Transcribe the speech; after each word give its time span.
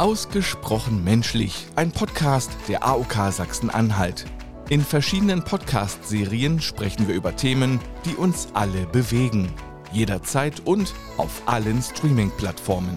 Ausgesprochen 0.00 1.04
menschlich, 1.04 1.66
ein 1.76 1.92
Podcast 1.92 2.50
der 2.68 2.86
AOK 2.86 3.30
Sachsen-Anhalt. 3.30 4.24
In 4.70 4.80
verschiedenen 4.80 5.44
Podcast-Serien 5.44 6.62
sprechen 6.62 7.06
wir 7.06 7.14
über 7.14 7.36
Themen, 7.36 7.80
die 8.06 8.14
uns 8.14 8.48
alle 8.54 8.86
bewegen. 8.86 9.52
Jederzeit 9.92 10.62
und 10.64 10.94
auf 11.18 11.42
allen 11.44 11.82
Streaming-Plattformen. 11.82 12.96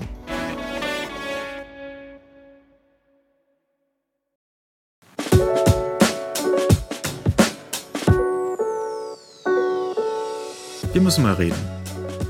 Wir 10.94 11.02
müssen 11.02 11.24
mal 11.24 11.34
reden. 11.34 11.60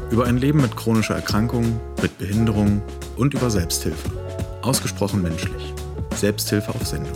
Über 0.09 0.25
ein 0.25 0.37
Leben 0.37 0.61
mit 0.61 0.75
chronischer 0.75 1.13
Erkrankung, 1.13 1.79
mit 2.01 2.17
Behinderung 2.17 2.81
und 3.17 3.35
über 3.35 3.51
Selbsthilfe. 3.51 4.22
Ausgesprochen 4.63 5.21
menschlich. 5.21 5.73
Selbsthilfe 6.15 6.73
auf 6.73 6.85
Sendung. 6.87 7.11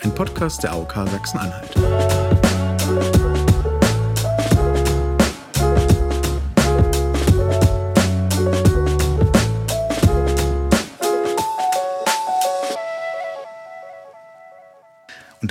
Ein 0.00 0.12
Podcast 0.14 0.64
der 0.64 0.72
AOK 0.72 0.92
Sachsen-Anhalt. 0.92 2.01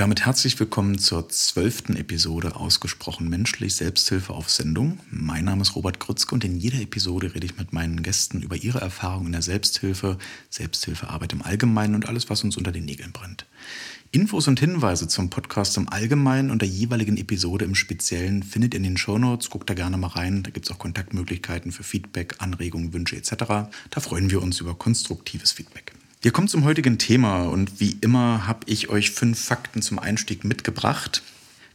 Damit 0.01 0.25
herzlich 0.25 0.59
willkommen 0.59 0.97
zur 0.97 1.29
zwölften 1.29 1.95
Episode 1.95 2.55
Ausgesprochen 2.55 3.29
menschlich 3.29 3.75
Selbsthilfe 3.75 4.33
auf 4.33 4.49
Sendung. 4.49 4.97
Mein 5.11 5.45
Name 5.45 5.61
ist 5.61 5.75
Robert 5.75 5.99
Grützke 5.99 6.33
und 6.33 6.43
in 6.43 6.57
jeder 6.57 6.81
Episode 6.81 7.35
rede 7.35 7.45
ich 7.45 7.59
mit 7.59 7.71
meinen 7.71 8.01
Gästen 8.01 8.41
über 8.41 8.55
ihre 8.55 8.81
Erfahrungen 8.81 9.27
in 9.27 9.33
der 9.33 9.43
Selbsthilfe, 9.43 10.17
Selbsthilfearbeit 10.49 11.33
im 11.33 11.43
Allgemeinen 11.43 11.93
und 11.93 12.09
alles, 12.09 12.31
was 12.31 12.43
uns 12.43 12.57
unter 12.57 12.71
den 12.71 12.85
Nägeln 12.85 13.11
brennt. 13.11 13.45
Infos 14.09 14.47
und 14.47 14.59
Hinweise 14.59 15.07
zum 15.07 15.29
Podcast 15.29 15.77
im 15.77 15.87
Allgemeinen 15.87 16.49
und 16.49 16.63
der 16.63 16.69
jeweiligen 16.69 17.17
Episode 17.17 17.65
im 17.65 17.75
Speziellen 17.75 18.41
findet 18.41 18.73
ihr 18.73 18.77
in 18.77 18.83
den 18.83 18.97
Shownotes. 18.97 19.51
Guckt 19.51 19.69
da 19.69 19.75
gerne 19.75 19.97
mal 19.97 20.07
rein. 20.07 20.41
Da 20.41 20.49
gibt 20.49 20.65
es 20.65 20.71
auch 20.71 20.79
Kontaktmöglichkeiten 20.79 21.71
für 21.71 21.83
Feedback, 21.83 22.37
Anregungen, 22.39 22.91
Wünsche 22.91 23.17
etc. 23.17 23.33
Da 23.91 23.99
freuen 23.99 24.31
wir 24.31 24.41
uns 24.41 24.61
über 24.61 24.73
konstruktives 24.73 25.51
Feedback. 25.51 25.93
Wir 26.23 26.31
kommen 26.31 26.47
zum 26.47 26.65
heutigen 26.65 26.99
Thema 26.99 27.45
und 27.45 27.79
wie 27.79 27.97
immer 27.99 28.45
habe 28.45 28.59
ich 28.67 28.89
euch 28.89 29.09
fünf 29.09 29.43
Fakten 29.43 29.81
zum 29.81 29.97
Einstieg 29.97 30.43
mitgebracht. 30.43 31.23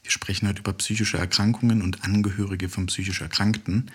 Wir 0.05 0.13
sprechen 0.13 0.47
heute 0.47 0.61
über 0.61 0.73
psychische 0.75 1.19
Erkrankungen 1.19 1.83
und 1.83 2.05
Angehörige 2.05 2.69
von 2.69 2.87
psychisch 2.87 3.23
Erkrankten. 3.23 3.91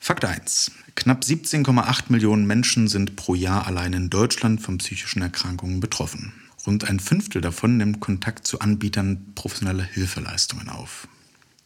Fakt 0.00 0.24
1. 0.24 0.72
Knapp 0.96 1.22
17,8 1.22 2.06
Millionen 2.08 2.44
Menschen 2.44 2.88
sind 2.88 3.14
pro 3.14 3.36
Jahr 3.36 3.68
allein 3.68 3.92
in 3.92 4.10
Deutschland 4.10 4.60
von 4.60 4.78
psychischen 4.78 5.22
Erkrankungen 5.22 5.78
betroffen. 5.78 6.32
Rund 6.66 6.88
ein 6.90 6.98
Fünftel 6.98 7.40
davon 7.40 7.76
nimmt 7.76 8.00
Kontakt 8.00 8.48
zu 8.48 8.58
Anbietern 8.58 9.32
professioneller 9.36 9.84
Hilfeleistungen 9.84 10.70
auf. 10.70 11.06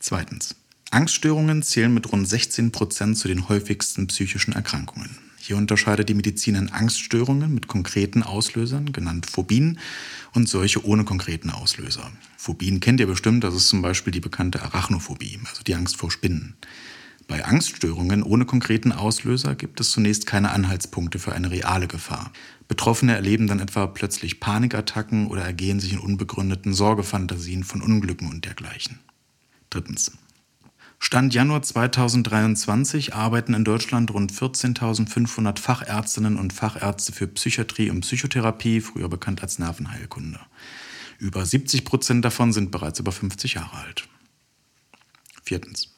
Zweitens. 0.01 0.55
Angststörungen 0.91 1.63
zählen 1.63 1.95
mit 1.95 2.13
rund 2.13 2.29
16 2.29 2.73
Prozent 2.73 3.17
zu 3.17 3.27
den 3.27 3.49
häufigsten 3.49 4.07
psychischen 4.07 4.53
Erkrankungen. 4.53 5.17
Hier 5.49 5.57
unterscheidet 5.57 6.11
die 6.11 6.15
Medizin 6.15 6.57
in 6.57 6.69
Angststörungen 6.69 7.55
mit 7.55 7.69
konkreten 7.69 8.23
Auslösern, 8.23 8.93
genannt 8.93 9.25
Phobien, 9.25 9.79
und 10.35 10.47
solche 10.47 10.85
ohne 10.85 11.05
konkreten 11.05 11.49
Auslöser. 11.49 12.13
Phobien 12.37 12.81
kennt 12.81 13.01
ihr 13.01 13.07
bestimmt, 13.07 13.45
das 13.45 13.55
ist 13.55 13.69
zum 13.69 13.81
Beispiel 13.81 14.11
die 14.11 14.21
bekannte 14.21 14.61
Arachnophobie, 14.61 15.41
also 15.49 15.63
die 15.63 15.75
Angst 15.75 15.97
vor 15.97 16.11
Spinnen. 16.11 16.57
Bei 17.29 17.47
Angststörungen 17.47 18.23
ohne 18.23 18.45
konkreten 18.45 18.93
Auslöser 18.93 19.55
gibt 19.55 19.81
es 19.81 19.91
zunächst 19.91 20.27
keine 20.27 20.51
Anhaltspunkte 20.51 21.19
für 21.19 21.33
eine 21.33 21.51
reale 21.51 21.89
Gefahr. 21.89 22.31
Betroffene 22.69 23.15
erleben 23.15 23.47
dann 23.47 23.61
etwa 23.61 23.87
plötzlich 23.87 24.41
Panikattacken 24.41 25.29
oder 25.29 25.45
ergehen 25.45 25.81
sich 25.81 25.95
in 25.95 25.99
unbegründeten 25.99 26.75
Sorgefantasien 26.75 27.65
von 27.65 27.81
Unglücken 27.81 28.29
und 28.29 28.45
dergleichen. 28.45 28.99
Drittens. 29.71 30.13
Stand 30.99 31.33
Januar 31.33 31.63
2023 31.63 33.15
arbeiten 33.15 33.55
in 33.55 33.65
Deutschland 33.65 34.13
rund 34.13 34.33
14.500 34.33 35.59
Fachärztinnen 35.59 36.37
und 36.37 36.53
Fachärzte 36.53 37.13
für 37.13 37.29
Psychiatrie 37.29 37.91
und 37.91 38.01
Psychotherapie, 38.01 38.81
früher 38.81 39.09
bekannt 39.09 39.43
als 39.43 39.59
Nervenheilkunde. 39.59 40.41
Über 41.19 41.47
70 41.47 41.85
Prozent 41.85 42.25
davon 42.25 42.53
sind 42.53 42.71
bereits 42.71 42.99
über 42.99 43.13
50 43.13 43.55
Jahre 43.55 43.77
alt. 43.77 44.09
Viertens. 45.43 45.95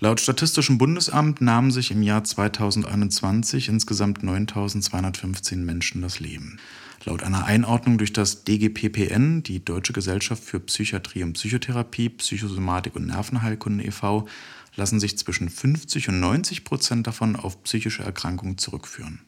Laut 0.00 0.20
Statistischem 0.20 0.76
Bundesamt 0.78 1.40
nahmen 1.40 1.70
sich 1.70 1.92
im 1.92 2.02
Jahr 2.02 2.24
2021 2.24 3.68
insgesamt 3.68 4.24
9.215 4.24 5.56
Menschen 5.58 6.02
das 6.02 6.18
Leben. 6.18 6.58
Laut 7.06 7.22
einer 7.22 7.44
Einordnung 7.44 7.98
durch 7.98 8.14
das 8.14 8.44
DGPPN, 8.44 9.42
die 9.42 9.62
Deutsche 9.62 9.92
Gesellschaft 9.92 10.42
für 10.42 10.58
Psychiatrie 10.60 11.22
und 11.22 11.34
Psychotherapie, 11.34 12.08
Psychosomatik 12.08 12.96
und 12.96 13.06
Nervenheilkunde 13.06 13.84
e.V., 13.84 14.26
lassen 14.74 15.00
sich 15.00 15.18
zwischen 15.18 15.50
50 15.50 16.08
und 16.08 16.20
90 16.20 16.64
Prozent 16.64 17.06
davon 17.06 17.36
auf 17.36 17.62
psychische 17.64 18.02
Erkrankungen 18.02 18.56
zurückführen. 18.56 19.20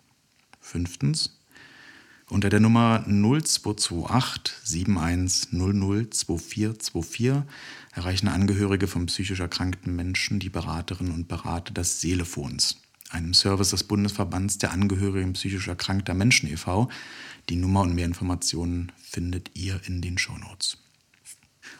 Fünftens. 0.60 1.36
Unter 2.28 2.48
der 2.48 2.60
Nummer 2.60 3.04
0228 3.06 4.54
71002424 4.64 7.42
erreichen 7.94 8.28
Angehörige 8.28 8.86
von 8.88 9.06
psychisch 9.06 9.40
erkrankten 9.40 9.94
Menschen 9.94 10.40
die 10.40 10.48
Beraterinnen 10.48 11.12
und 11.12 11.28
Berater 11.28 11.72
des 11.72 12.00
Seelefons, 12.00 12.78
einem 13.10 13.32
Service 13.32 13.70
des 13.70 13.84
Bundesverbands 13.84 14.58
der 14.58 14.72
Angehörigen 14.72 15.34
psychisch 15.34 15.68
erkrankter 15.68 16.14
Menschen 16.14 16.50
e.V., 16.50 16.88
die 17.48 17.56
Nummer 17.56 17.82
und 17.82 17.94
mehr 17.94 18.06
Informationen 18.06 18.92
findet 19.02 19.50
ihr 19.54 19.80
in 19.86 20.00
den 20.00 20.18
Shownotes. 20.18 20.78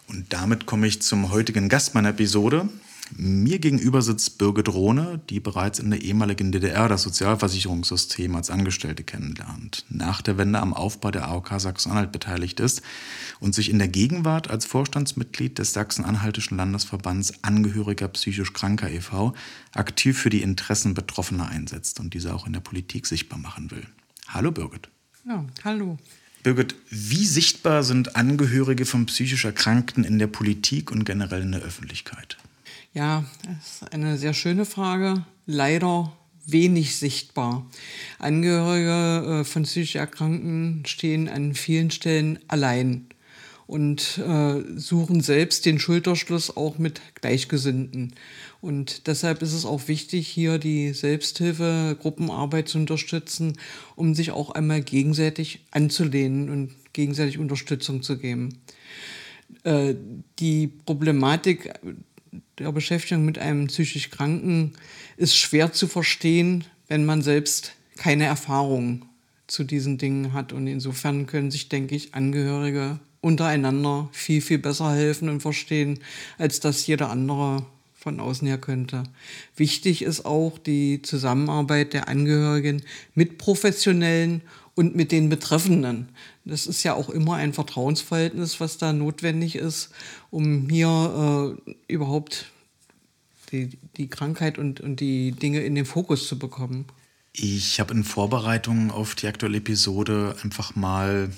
Und 0.09 0.32
damit 0.32 0.66
komme 0.66 0.87
ich 0.87 1.03
zum 1.03 1.31
heutigen 1.31 1.69
Gast 1.69 1.94
meiner 1.94 2.10
Episode. 2.10 2.69
Mir 3.15 3.60
gegenüber 3.60 4.03
sitzt 4.03 4.38
Birgit 4.38 4.69
Rohne, 4.69 5.21
die 5.31 5.38
bereits 5.38 5.78
in 5.78 5.91
der 5.91 6.03
ehemaligen 6.03 6.50
DDR 6.50 6.88
das 6.88 7.03
Sozialversicherungssystem 7.03 8.34
als 8.34 8.50
Angestellte 8.50 9.04
kennenlernt, 9.04 9.84
nach 9.88 10.22
der 10.22 10.38
Wende 10.38 10.59
am 10.59 10.75
Aufbau 10.75 11.12
der 11.12 11.28
AOK 11.28 11.53
Sachsen-Anhalt 11.56 12.10
beteiligt 12.10 12.59
ist 12.59 12.83
und 13.38 13.54
sich 13.54 13.71
in 13.71 13.78
der 13.78 13.87
Gegenwart 13.87 14.50
als 14.50 14.66
Vorstandsmitglied 14.66 15.59
des 15.59 15.72
Sachsen-Anhaltischen 15.72 16.56
Landesverbands 16.56 17.44
Angehöriger 17.44 18.09
psychisch 18.09 18.53
Kranker 18.53 18.91
e.V. 18.91 19.34
aktiv 19.72 20.19
für 20.19 20.31
die 20.31 20.43
Interessen 20.43 20.94
Betroffener 20.94 21.48
einsetzt 21.48 22.00
und 22.00 22.12
diese 22.12 22.34
auch 22.34 22.47
in 22.47 22.54
der 22.54 22.60
Politik 22.60 23.06
sichtbar 23.06 23.38
machen 23.38 23.71
will. 23.71 23.87
Hallo 24.27 24.50
Birgit. 24.50 24.88
Ja, 25.28 25.44
hallo. 25.64 25.98
Birgit, 26.44 26.76
wie 26.88 27.26
sichtbar 27.26 27.82
sind 27.82 28.14
Angehörige 28.14 28.87
von 28.87 29.06
psychisch 29.06 29.44
Erkrankten 29.44 30.04
in 30.04 30.20
der 30.20 30.28
Politik 30.28 30.92
und 30.92 31.04
generell 31.04 31.42
in 31.42 31.50
der 31.50 31.62
Öffentlichkeit? 31.62 32.37
Ja, 32.94 33.25
das 33.44 33.82
ist 33.82 33.92
eine 33.92 34.19
sehr 34.19 34.34
schöne 34.34 34.65
Frage. 34.65 35.25
Leider 35.44 36.12
wenig 36.47 36.94
sichtbar. 36.97 37.66
Angehörige 38.20 39.41
äh, 39.41 39.44
von 39.44 39.65
psychisch 39.65 39.97
Erkrankten 39.97 40.86
stehen 40.86 41.28
an 41.28 41.56
vielen 41.56 41.91
Stellen 41.91 42.38
allein 42.47 43.06
und 43.66 44.19
äh, 44.19 44.62
suchen 44.76 45.22
selbst 45.22 45.66
den 45.66 45.81
Schulterschluss 45.81 46.56
auch 46.56 46.78
mit 46.78 47.00
Gleichgesinnten. 47.20 48.15
Und 48.60 49.06
deshalb 49.06 49.42
ist 49.42 49.52
es 49.52 49.64
auch 49.64 49.88
wichtig, 49.88 50.26
hier 50.26 50.58
die 50.58 50.92
Selbsthilfe, 50.92 51.96
Gruppenarbeit 52.00 52.68
zu 52.68 52.78
unterstützen, 52.78 53.58
um 53.94 54.14
sich 54.14 54.30
auch 54.30 54.50
einmal 54.50 54.82
gegenseitig 54.82 55.60
anzulehnen 55.70 56.50
und 56.50 56.72
gegenseitig 56.92 57.38
Unterstützung 57.38 58.02
zu 58.02 58.18
geben. 58.18 58.60
Äh, 59.64 59.94
die 60.38 60.68
Problematik 60.68 61.72
der 62.58 62.72
Beschäftigung 62.72 63.24
mit 63.24 63.38
einem 63.38 63.66
psychisch 63.66 64.10
Kranken 64.10 64.72
ist 65.16 65.36
schwer 65.36 65.72
zu 65.72 65.86
verstehen, 65.86 66.64
wenn 66.88 67.04
man 67.04 67.22
selbst 67.22 67.72
keine 67.97 68.24
Erfahrung 68.24 69.04
zu 69.47 69.64
diesen 69.64 69.98
Dingen 69.98 70.32
hat. 70.32 70.52
Und 70.52 70.66
insofern 70.66 71.26
können 71.26 71.50
sich, 71.50 71.68
denke 71.68 71.94
ich, 71.94 72.14
Angehörige 72.14 72.98
untereinander 73.20 74.09
viel, 74.12 74.41
viel 74.41 74.59
besser 74.59 74.94
helfen 74.94 75.28
und 75.28 75.41
verstehen, 75.41 76.00
als 76.38 76.60
das 76.60 76.86
jeder 76.86 77.10
andere 77.10 77.66
von 78.06 78.20
außen 78.20 78.47
her 78.47 78.58
könnte. 78.58 79.03
Wichtig 79.56 80.03
ist 80.03 80.24
auch 80.24 80.58
die 80.58 81.03
Zusammenarbeit 81.03 81.92
der 81.92 82.08
Angehörigen 82.08 82.82
mit 83.16 83.36
Professionellen 83.36 84.42
und 84.76 84.94
mit 84.94 85.10
den 85.10 85.28
Betreffenden. 85.28 86.08
Das 86.44 86.68
ist 86.68 86.84
ja 86.84 86.94
auch 86.94 87.10
immer 87.10 87.34
ein 87.34 87.53
Vertrauensverhältnis, 87.53 88.60
was 88.60 88.78
da 88.78 88.92
notwendig 88.92 89.56
ist, 89.56 89.91
um 90.30 90.68
hier 90.68 91.56
äh, 91.66 91.72
überhaupt 91.92 92.47
die, 93.50 93.70
die 93.97 94.06
Krankheit 94.06 94.56
und, 94.56 94.80
und 94.80 95.00
die 95.00 95.32
Dinge 95.32 95.62
in 95.62 95.74
den 95.74 95.84
Fokus 95.84 96.28
zu 96.28 96.38
bekommen. 96.38 96.84
Ich 97.32 97.80
habe 97.80 97.92
in 97.92 98.04
Vorbereitung 98.04 98.92
auf 98.92 99.16
die 99.16 99.26
aktuelle 99.26 99.59
Episode 99.59 100.36
einfach 100.44 100.76
mal 100.76 101.32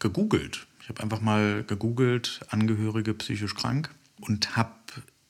gegoogelt. 0.00 0.66
Ich 0.82 0.88
habe 0.88 1.00
einfach 1.00 1.20
mal 1.20 1.62
gegoogelt, 1.62 2.40
Angehörige 2.50 3.14
psychisch 3.14 3.54
krank 3.54 3.90
und 4.20 4.56
habe 4.56 4.70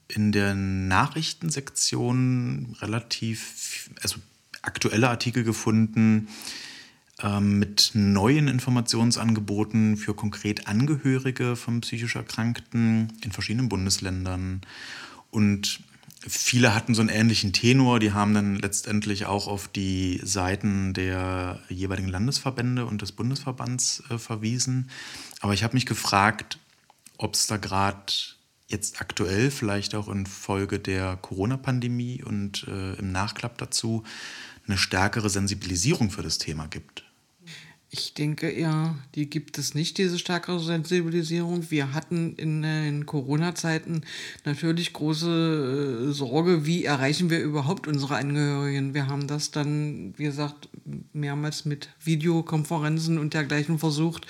in 0.09 0.33
der 0.33 0.55
Nachrichtensektion 0.55 2.77
relativ, 2.81 3.91
also 4.03 4.17
aktuelle 4.63 5.09
Artikel 5.09 5.45
gefunden, 5.45 6.29
ähm, 7.23 7.59
mit 7.59 7.93
neuen 7.95 8.49
Informationsangeboten 8.49 9.97
für 9.97 10.15
konkret 10.15 10.67
Angehörige 10.67 11.57
von 11.57 11.81
psychisch 11.81 12.17
Erkrankten 12.17 13.13
in 13.23 13.33
verschiedenen 13.33 13.69
Bundesländern. 13.69 14.61
Und 15.31 15.81
viele 16.21 16.75
hatten 16.75 16.95
so 16.95 17.01
einen 17.01 17.09
ähnlichen 17.09 17.53
Tenor. 17.53 18.01
Die 18.01 18.13
haben 18.13 18.35
dann 18.35 18.57
letztendlich 18.57 19.27
auch 19.27 19.47
auf 19.47 19.69
die 19.69 20.21
Seiten 20.23 20.93
der 20.93 21.61
jeweiligen 21.69 22.09
Landesverbände 22.09 22.85
und 22.85 23.03
des 23.03 23.13
Bundesverbands 23.13 24.03
äh, 24.11 24.19
verwiesen. 24.19 24.91
Aber 25.41 25.55
ich 25.55 25.65
habe 25.65 25.75
mich 25.75 25.87
gefragt, 25.87 26.59
ob 27.17 27.35
es 27.35 27.47
da 27.47 27.57
gerade 27.57 28.13
jetzt 28.67 29.01
aktuell, 29.01 29.51
vielleicht 29.51 29.95
auch 29.95 30.09
infolge 30.09 30.79
der 30.79 31.17
Corona-Pandemie 31.17 32.23
und 32.23 32.67
äh, 32.69 32.95
im 32.95 33.13
Nachklapp 33.13 33.59
dazu, 33.59 34.03
eine 34.67 34.79
stärkere 34.79 35.31
Sensibilisierung 35.31 36.11
für 36.11 36.23
das 36.23 36.39
Thema 36.39 36.67
gibt. 36.67 37.05
Ich 37.89 38.15
denke 38.15 38.51
eher, 38.51 38.97
die 39.15 39.31
gibt 39.31 39.59
es 39.59 39.75
nicht, 39.75 39.97
diese 39.97 40.19
stärkere 40.19 40.59
Sensibilisierung. 40.59 41.71
Wir 41.71 41.95
hatten 41.95 42.35
in 42.35 42.63
den 42.63 43.07
Corona-Zeiten 43.07 44.03
natürlich 44.45 44.93
große 44.93 46.09
äh, 46.09 46.13
Sorge, 46.13 46.67
wie 46.67 46.85
erreichen 46.85 47.31
wir 47.31 47.41
überhaupt 47.41 47.87
unsere 47.87 48.17
Angehörigen. 48.17 48.93
Wir 48.93 49.07
haben 49.07 49.29
das 49.29 49.53
dann, 49.53 50.15
wie 50.17 50.25
gesagt, 50.25 50.69
mehrmals 51.13 51.65
mit 51.65 51.89
Videokonferenzen 52.03 53.19
und 53.19 53.35
dergleichen 53.35 53.79
versucht. 53.79 54.27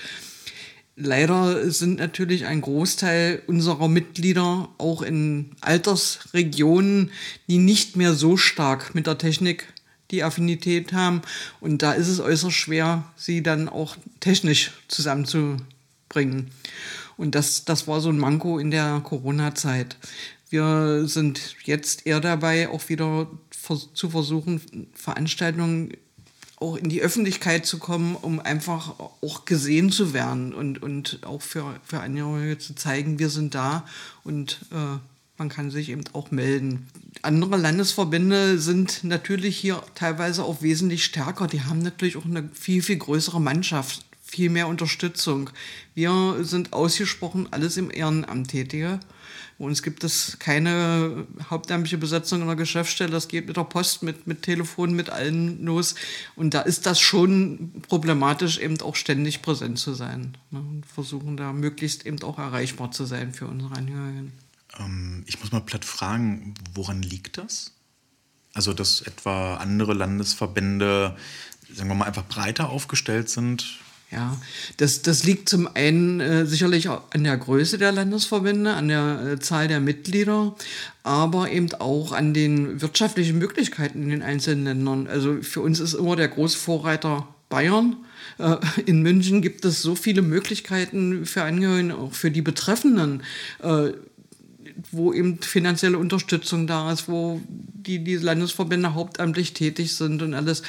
Leider 0.99 1.71
sind 1.71 1.99
natürlich 1.99 2.47
ein 2.47 2.63
Großteil 2.63 3.43
unserer 3.47 3.87
Mitglieder 3.87 4.71
auch 4.79 5.03
in 5.03 5.51
Altersregionen, 5.61 7.11
die 7.49 7.59
nicht 7.59 7.97
mehr 7.97 8.15
so 8.15 8.39
stark 8.39 8.95
mit 8.95 9.07
der 9.07 9.19
Technik 9.19 9.71
die 10.11 10.23
Affinität 10.23 10.95
haben. 10.95 11.21
Und 11.61 11.83
da 11.83 11.93
ist 11.93 12.09
es 12.09 12.19
äußerst 12.19 12.57
schwer, 12.57 13.05
sie 13.15 13.43
dann 13.43 13.69
auch 13.69 13.97
technisch 14.21 14.73
zusammenzubringen. 14.89 16.51
Und 17.19 17.35
das, 17.35 17.67
das 17.67 17.87
war 17.87 18.01
so 18.01 18.09
ein 18.09 18.19
Manko 18.19 18.59
in 18.59 18.71
der 18.71 19.01
Corona-Zeit. 19.05 19.99
Wir 20.49 21.03
sind 21.07 21.57
jetzt 21.65 22.07
eher 22.07 22.21
dabei, 22.21 22.71
auch 22.71 22.89
wieder 22.89 23.29
zu 23.51 24.09
versuchen, 24.09 24.89
Veranstaltungen 24.95 25.93
auch 26.57 26.77
in 26.77 26.89
die 26.89 27.03
Öffentlichkeit 27.03 27.67
zu 27.67 27.79
kommen, 27.79 28.17
um 28.17 28.41
einfach 28.41 28.95
auch 28.99 29.45
gesehen 29.45 29.91
zu 29.93 30.15
werden 30.15 30.55
und, 30.55 30.83
und 30.83 31.21
auch 31.25 31.43
für, 31.43 31.79
für 31.85 32.01
Angehörige 32.01 32.59
zu 32.59 32.75
zeigen, 32.75 33.19
wir 33.19 33.29
sind 33.29 33.55
da 33.55 33.85
und 34.25 34.61
äh, 34.73 34.99
man 35.39 35.49
kann 35.51 35.71
sich 35.71 35.91
eben 35.91 36.05
auch 36.15 36.31
melden. 36.31 36.89
Andere 37.21 37.59
Landesverbände 37.59 38.59
sind 38.59 39.05
natürlich 39.05 39.59
hier 39.59 39.83
teilweise 39.95 40.45
auch 40.45 40.63
wesentlich 40.63 41.05
stärker. 41.05 41.47
Die 41.47 41.63
haben 41.63 41.81
natürlich 41.81 42.17
auch 42.17 42.25
eine 42.25 42.49
viel, 42.55 42.83
viel 42.83 42.97
größere 42.97 43.41
Mannschaft, 43.41 44.05
viel 44.23 44.49
mehr 44.49 44.67
Unterstützung. 44.67 45.51
Wir 45.95 46.39
sind 46.41 46.73
ausgesprochen 46.73 47.49
alles 47.51 47.77
im 47.77 47.91
Ehrenamt 47.91 48.49
Tätige. 48.49 48.99
Uns 49.59 49.83
gibt 49.83 50.05
es 50.05 50.39
keine 50.39 51.27
hauptamtliche 51.49 51.97
Besetzung 51.97 52.43
in 52.43 52.47
der 52.47 52.57
Geschäftsstelle. 52.57 53.11
Das 53.11 53.29
geht 53.29 53.47
mit 53.47 53.57
der 53.57 53.65
Post, 53.65 54.03
mit, 54.03 54.27
mit 54.27 54.43
Telefon, 54.43 54.95
mit 54.95 55.09
allen 55.09 55.65
los. 55.65 55.95
Und 56.35 56.53
da 56.53 56.61
ist 56.61 56.85
das 56.85 57.01
schon 57.01 57.73
problematisch, 57.89 58.59
eben 58.59 58.79
auch 58.83 58.97
ständig 58.97 59.41
präsent 59.41 59.79
zu 59.79 59.95
sein. 59.95 60.37
Ne? 60.51 60.59
Und 60.59 60.85
versuchen 60.85 61.39
da 61.39 61.55
möglichst 61.55 62.05
eben 62.05 62.23
auch 62.23 62.39
erreichbar 62.39 62.91
zu 62.91 63.07
sein 63.07 63.33
für 63.33 63.47
unsere 63.47 63.75
Angehörigen. 63.75 64.33
Ähm, 64.79 65.25
ich 65.27 65.41
muss 65.41 65.53
mal 65.53 65.61
platt 65.61 65.87
fragen, 65.87 66.55
woran 66.75 67.01
liegt 67.01 67.39
das? 67.39 67.73
Also, 68.53 68.75
dass 68.75 69.01
etwa 69.01 69.57
andere 69.57 69.95
Landesverbände, 69.95 71.17
sagen 71.73 71.89
wir 71.89 71.95
mal, 71.95 72.07
einfach 72.07 72.27
breiter 72.27 72.69
aufgestellt 72.69 73.31
sind? 73.31 73.79
Ja, 74.13 74.41
das, 74.77 75.03
das 75.03 75.25
liegt 75.25 75.49
zum 75.49 75.69
einen 75.75 76.21
äh, 76.21 76.47
sicherlich 76.47 76.89
an 76.89 77.25
der 77.25 77.37
Größe 77.37 77.77
der 77.77 77.91
Landesverbände, 77.91 78.73
an 78.73 78.87
der 78.87 79.33
äh, 79.33 79.39
Zahl 79.41 79.67
der 79.67 79.81
Mitglieder, 79.81 80.55
aber 81.03 81.51
eben 81.51 81.73
auch 81.75 82.13
an 82.13 82.33
den 82.33 82.81
wirtschaftlichen 82.81 83.39
Möglichkeiten 83.39 84.05
in 84.05 84.11
den 84.11 84.23
einzelnen 84.23 84.65
Ländern. 84.65 85.09
Also 85.09 85.43
für 85.43 85.61
uns 85.61 85.81
ist 85.81 85.95
immer 85.95 86.15
der 86.15 86.29
große 86.29 86.57
Vorreiter 86.57 87.27
Bayern. 87.49 87.97
Äh, 88.39 88.57
in 88.87 89.03
München 89.03 89.43
gibt 89.43 89.65
es 89.65 89.83
so 89.83 89.97
viele 89.97 90.23
Möglichkeiten 90.23 91.27
für 91.27 91.43
Angehörige, 91.43 91.97
auch 91.97 92.13
für 92.13 92.31
die 92.31 92.43
Betreffenden 92.43 93.23
äh, 93.63 93.91
wo 94.91 95.13
eben 95.13 95.41
finanzielle 95.43 95.99
Unterstützung 95.99 96.67
da 96.67 96.93
ist, 96.93 97.09
wo 97.09 97.41
die, 97.49 98.03
die 98.03 98.17
Landesverbände 98.17 98.95
hauptamtlich 98.95 99.53
tätig 99.53 99.95
sind 99.95 100.23
und 100.23 100.35
alles. 100.35 100.63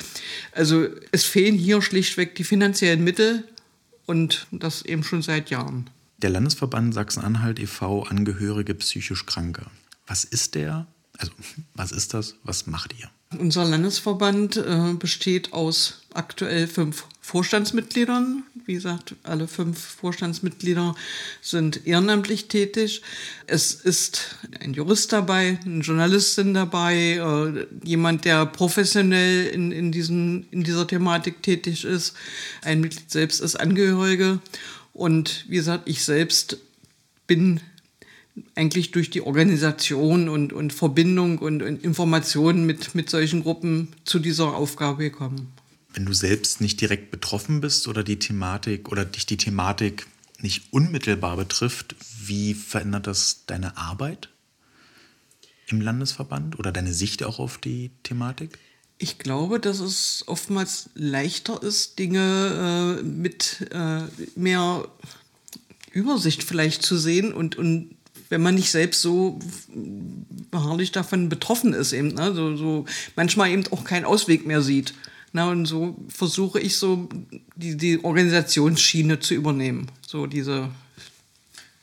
Also 0.52 0.88
es 1.12 1.24
fehlen 1.24 1.58
hier 1.58 1.82
schlichtweg 1.82 2.36
die 2.36 2.44
finanziellen 2.44 3.04
Mittel 3.04 3.44
und 4.06 4.48
das 4.52 4.84
eben 4.84 5.04
schon 5.04 5.22
seit 5.22 5.50
Jahren. 5.50 5.90
Der 6.20 6.32
Landesverband 6.32 6.94
Sachsen-Anhalt 6.94 7.60
e.V. 7.60 8.04
Angehörige 8.04 8.74
psychisch 8.76 9.26
Kranke. 9.26 9.68
Was 10.08 10.24
ist 10.24 10.56
der? 10.56 10.88
Also, 11.18 11.32
was 11.76 11.92
ist 11.92 12.14
das? 12.14 12.36
Was 12.44 12.66
macht 12.68 12.96
ihr? 13.00 13.10
Unser 13.40 13.66
Landesverband 13.66 14.58
äh, 14.58 14.94
besteht 14.98 15.54
aus 15.54 16.02
aktuell 16.18 16.68
fünf 16.68 17.06
Vorstandsmitgliedern. 17.22 18.44
Wie 18.66 18.74
gesagt, 18.74 19.16
alle 19.24 19.48
fünf 19.48 19.78
Vorstandsmitglieder 19.78 20.96
sind 21.42 21.86
ehrenamtlich 21.86 22.48
tätig. 22.48 23.02
Es 23.46 23.74
ist 23.74 24.38
ein 24.60 24.74
Jurist 24.74 25.14
dabei, 25.14 25.60
eine 25.66 25.82
Journalistin 25.82 26.54
dabei, 26.54 26.96
äh, 27.18 27.68
jemand, 27.84 28.26
der 28.26 28.46
professionell 28.46 29.48
in, 29.48 29.72
in, 29.72 29.92
diesem, 29.92 30.46
in 30.52 30.64
dieser 30.64 30.88
Thematik 30.88 31.44
tätig 31.44 31.86
ist. 31.86 32.14
Ein 32.62 32.82
Mitglied 32.82 33.12
selbst 33.12 33.40
ist 33.40 33.56
Angehörige. 33.56 34.40
Und 34.94 35.46
wie 35.48 35.58
gesagt, 35.58 35.88
ich 35.88 36.04
selbst 36.04 36.58
bin 37.28 37.62
eigentlich 38.56 38.92
durch 38.92 39.10
die 39.10 39.22
Organisation 39.22 40.30
und, 40.30 40.54
und 40.54 40.74
Verbindung 40.74 41.40
und, 41.40 41.62
und 41.62 41.84
Informationen 41.84 42.66
mit, 42.66 42.96
mit 42.96 43.10
solchen 43.10 43.44
Gruppen 43.44 43.90
zu 44.06 44.20
dieser 44.20 44.56
Aufgabe 44.56 45.04
gekommen. 45.04 45.54
Wenn 45.98 46.06
du 46.06 46.14
selbst 46.14 46.62
nicht 46.62 46.80
direkt 46.80 47.10
betroffen 47.10 47.60
bist 47.60 47.88
oder 47.88 48.04
die 48.04 48.20
Thematik 48.20 48.92
oder 48.92 49.04
dich 49.04 49.26
die 49.26 49.36
Thematik 49.36 50.06
nicht 50.40 50.72
unmittelbar 50.72 51.38
betrifft, 51.38 51.96
wie 52.22 52.54
verändert 52.54 53.08
das 53.08 53.46
deine 53.48 53.78
Arbeit 53.78 54.30
im 55.66 55.82
Landesverband 55.82 56.60
oder 56.60 56.72
deine 56.72 56.94
Sicht 56.94 57.24
auch 57.24 57.40
auf 57.40 57.58
die 57.58 57.90
Thematik? 58.04 58.60
Ich 59.00 59.18
glaube, 59.18 59.60
dass 59.60 59.80
es 59.80 60.24
oftmals 60.28 60.92
leichter 60.94 61.64
ist, 61.64 61.98
Dinge 61.98 63.00
äh, 63.00 63.04
mit 63.04 63.66
äh, 63.72 64.02
mehr 64.36 64.88
Übersicht 65.92 66.44
vielleicht 66.44 66.84
zu 66.84 66.96
sehen 66.96 67.34
und, 67.34 67.56
und 67.56 67.96
wenn 68.30 68.44
man 68.44 68.54
nicht 68.54 68.70
selbst 68.70 69.02
so 69.02 69.40
beharrlich 70.52 70.92
davon 70.92 71.28
betroffen 71.28 71.74
ist, 71.74 71.92
eben, 71.92 72.10
ne? 72.10 72.36
so, 72.36 72.56
so 72.56 72.86
manchmal 73.16 73.50
eben 73.50 73.66
auch 73.72 73.84
keinen 73.84 74.06
Ausweg 74.06 74.46
mehr 74.46 74.62
sieht. 74.62 74.94
Na, 75.34 75.50
und 75.50 75.66
so 75.66 75.96
versuche 76.10 76.60
ich 76.60 76.78
so 76.78 77.10
die, 77.56 77.76
die 77.78 78.04
Organisationsschiene 78.04 79.20
zu 79.20 79.34
übernehmen. 79.34 79.92
So 80.06 80.26
diese 80.26 80.70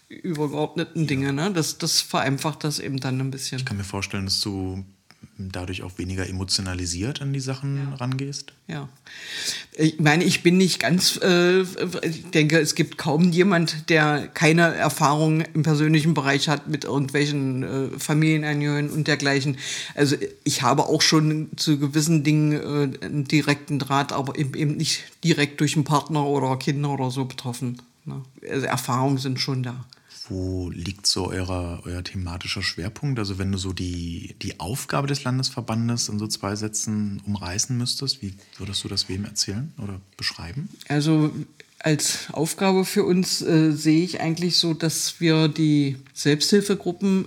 übergeordneten 0.08 1.06
Dinge. 1.06 1.32
Ne? 1.32 1.52
Das, 1.52 1.78
das 1.78 2.00
vereinfacht 2.00 2.64
das 2.64 2.78
eben 2.78 2.98
dann 2.98 3.20
ein 3.20 3.30
bisschen. 3.30 3.58
Ich 3.58 3.64
kann 3.64 3.76
mir 3.76 3.84
vorstellen, 3.84 4.26
dass 4.26 4.40
du 4.40 4.84
dadurch 5.36 5.82
auch 5.82 5.98
weniger 5.98 6.28
emotionalisiert 6.28 7.22
an 7.22 7.32
die 7.32 7.40
Sachen 7.40 7.76
ja. 7.76 7.94
rangehst? 7.96 8.52
Ja. 8.66 8.88
Ich 9.76 10.00
meine, 10.00 10.24
ich 10.24 10.42
bin 10.42 10.56
nicht 10.56 10.80
ganz, 10.80 11.18
äh, 11.22 11.62
ich 12.02 12.30
denke, 12.30 12.58
es 12.58 12.74
gibt 12.74 12.98
kaum 12.98 13.30
jemand, 13.30 13.90
der 13.90 14.28
keine 14.28 14.74
Erfahrung 14.74 15.42
im 15.42 15.62
persönlichen 15.62 16.14
Bereich 16.14 16.48
hat 16.48 16.68
mit 16.68 16.84
irgendwelchen 16.84 17.62
äh, 17.62 17.98
Familienangehörigen 17.98 18.90
und 18.90 19.06
dergleichen. 19.06 19.58
Also 19.94 20.16
ich 20.44 20.62
habe 20.62 20.84
auch 20.86 21.02
schon 21.02 21.48
zu 21.56 21.78
gewissen 21.78 22.24
Dingen 22.24 22.52
äh, 22.52 23.04
einen 23.04 23.24
direkten 23.24 23.78
Draht, 23.78 24.12
aber 24.12 24.38
eben 24.38 24.76
nicht 24.76 25.02
direkt 25.22 25.60
durch 25.60 25.74
einen 25.74 25.84
Partner 25.84 26.26
oder 26.26 26.56
Kinder 26.56 26.90
oder 26.90 27.10
so 27.10 27.24
betroffen. 27.24 27.82
Ne? 28.04 28.22
Also 28.50 28.66
Erfahrungen 28.66 29.18
sind 29.18 29.40
schon 29.40 29.62
da. 29.62 29.84
Wo 30.28 30.70
liegt 30.70 31.06
so 31.06 31.28
euer, 31.28 31.82
euer 31.84 32.02
thematischer 32.02 32.62
Schwerpunkt? 32.62 33.18
Also 33.18 33.38
wenn 33.38 33.52
du 33.52 33.58
so 33.58 33.72
die, 33.72 34.34
die 34.40 34.58
Aufgabe 34.58 35.06
des 35.06 35.24
Landesverbandes 35.24 36.08
in 36.08 36.18
so 36.18 36.26
zwei 36.26 36.56
Sätzen 36.56 37.20
umreißen 37.26 37.76
müsstest, 37.76 38.22
wie 38.22 38.34
würdest 38.58 38.82
du 38.84 38.88
das 38.88 39.08
wem 39.08 39.24
erzählen 39.24 39.72
oder 39.82 40.00
beschreiben? 40.16 40.68
Also 40.88 41.30
als 41.78 42.28
Aufgabe 42.32 42.86
für 42.86 43.04
uns 43.04 43.42
äh, 43.42 43.72
sehe 43.72 44.02
ich 44.02 44.20
eigentlich 44.20 44.56
so, 44.56 44.72
dass 44.72 45.20
wir 45.20 45.48
die 45.48 45.98
Selbsthilfegruppen 46.14 47.26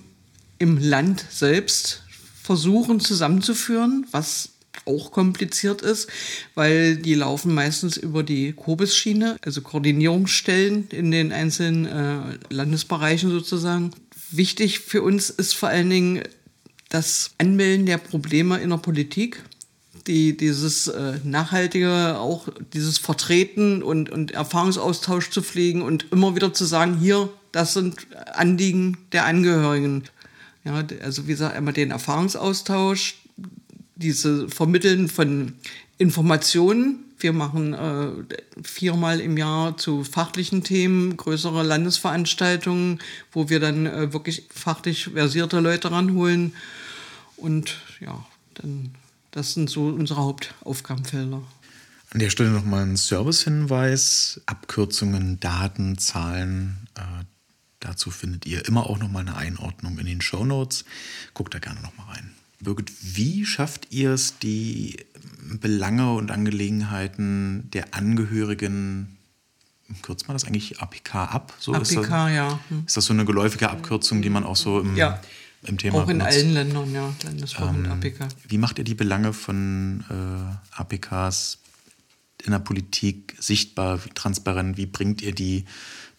im 0.57 0.79
Land 0.79 1.25
selbst 1.29 2.03
versuchen 2.41 2.99
zusammenzuführen, 2.99 4.07
was 4.09 4.49
auch 4.87 5.11
kompliziert 5.11 5.81
ist, 5.81 6.09
weil 6.55 6.97
die 6.97 7.13
laufen 7.13 7.53
meistens 7.53 7.97
über 7.97 8.23
die 8.23 8.53
Kobis-Schiene, 8.53 9.37
also 9.45 9.61
Koordinierungsstellen 9.61 10.87
in 10.91 11.11
den 11.11 11.31
einzelnen 11.31 11.85
äh, 11.85 12.19
Landesbereichen 12.49 13.29
sozusagen. 13.29 13.91
Wichtig 14.31 14.79
für 14.79 15.03
uns 15.03 15.29
ist 15.29 15.53
vor 15.53 15.69
allen 15.69 15.89
Dingen 15.89 16.23
das 16.89 17.31
Anmelden 17.37 17.85
der 17.85 17.97
Probleme 17.97 18.57
in 18.57 18.69
der 18.69 18.77
Politik. 18.77 19.43
die, 20.07 20.37
dieses 20.37 20.87
äh, 20.87 21.19
nachhaltige, 21.23 22.17
auch 22.17 22.47
dieses 22.73 22.97
Vertreten 22.97 23.83
und, 23.83 24.09
und 24.09 24.31
Erfahrungsaustausch 24.31 25.29
zu 25.29 25.41
pflegen 25.41 25.81
und 25.81 26.05
immer 26.11 26.35
wieder 26.35 26.53
zu 26.53 26.65
sagen, 26.65 26.97
hier, 26.97 27.29
das 27.51 27.73
sind 27.73 28.07
Anliegen 28.33 28.97
der 29.11 29.25
Angehörigen. 29.25 30.03
Ja, 30.63 30.83
also 31.03 31.27
wie 31.27 31.31
gesagt, 31.31 31.55
einmal 31.55 31.73
den 31.73 31.91
Erfahrungsaustausch, 31.91 33.15
diese 33.97 34.49
Vermitteln 34.49 35.09
von 35.09 35.53
Informationen. 35.97 37.03
Wir 37.19 37.33
machen 37.33 37.73
äh, 37.73 38.09
viermal 38.63 39.19
im 39.19 39.37
Jahr 39.37 39.75
zu 39.77 40.03
fachlichen 40.03 40.63
Themen 40.63 41.17
größere 41.17 41.63
Landesveranstaltungen, 41.63 42.99
wo 43.31 43.49
wir 43.49 43.59
dann 43.59 43.87
äh, 43.87 44.13
wirklich 44.13 44.47
fachlich 44.53 45.05
versierte 45.05 45.59
Leute 45.59 45.91
ranholen. 45.91 46.53
Und 47.35 47.77
ja, 47.99 48.23
dann, 48.53 48.91
das 49.31 49.53
sind 49.53 49.69
so 49.69 49.87
unsere 49.87 50.21
Hauptaufgabenfelder. 50.21 51.41
An 52.11 52.19
der 52.19 52.29
Stelle 52.29 52.51
nochmal 52.51 52.83
ein 52.83 52.97
Servicehinweis. 52.97 54.41
Abkürzungen, 54.45 55.39
Daten, 55.39 55.97
Zahlen, 55.97 56.87
äh, 56.95 57.01
dazu 57.79 58.11
findet 58.11 58.45
ihr 58.45 58.65
immer 58.67 58.87
auch 58.87 58.99
nochmal 58.99 59.23
eine 59.23 59.35
Einordnung 59.35 59.97
in 59.97 60.05
den 60.05 60.21
Show 60.21 60.45
Notes. 60.45 60.85
Guckt 61.33 61.53
da 61.53 61.59
gerne 61.59 61.81
nochmal 61.81 62.15
rein. 62.15 62.36
Birgit, 62.59 62.91
wie 63.15 63.45
schafft 63.45 63.91
ihr 63.91 64.11
es, 64.11 64.39
die 64.39 64.97
Belange 65.59 66.13
und 66.13 66.31
Angelegenheiten 66.31 67.69
der 67.71 67.93
Angehörigen, 67.93 69.17
kürzt 70.01 70.27
man 70.27 70.35
das 70.35 70.45
eigentlich 70.45 70.81
APK 70.81 71.15
ab? 71.15 71.53
So 71.59 71.73
APK, 71.73 71.81
ist 71.81 71.95
das, 71.95 72.09
ja. 72.09 72.59
Hm. 72.69 72.83
Ist 72.85 72.97
das 72.97 73.05
so 73.05 73.13
eine 73.13 73.25
geläufige 73.25 73.69
Abkürzung, 73.69 74.21
die 74.21 74.29
man 74.29 74.43
auch 74.43 74.55
so 74.55 74.79
im, 74.79 74.95
ja. 74.95 75.21
im 75.63 75.77
Thema 75.77 75.99
Auch 75.99 76.09
in 76.09 76.17
benutzt? 76.17 76.37
allen 76.37 76.53
Ländern, 76.53 76.93
ja, 76.93 77.13
Landesverbund 77.23 77.85
ähm, 77.85 77.91
APK. 77.93 78.27
Wie 78.47 78.57
macht 78.57 78.79
ihr 78.79 78.83
die 78.83 78.95
Belange 78.95 79.33
von 79.33 80.03
äh, 80.09 80.79
APKs 80.79 81.59
in 82.43 82.51
der 82.51 82.59
Politik 82.59 83.35
sichtbar, 83.39 83.99
transparent? 84.15 84.77
Wie 84.77 84.87
bringt 84.87 85.21
ihr 85.21 85.33
die 85.33 85.65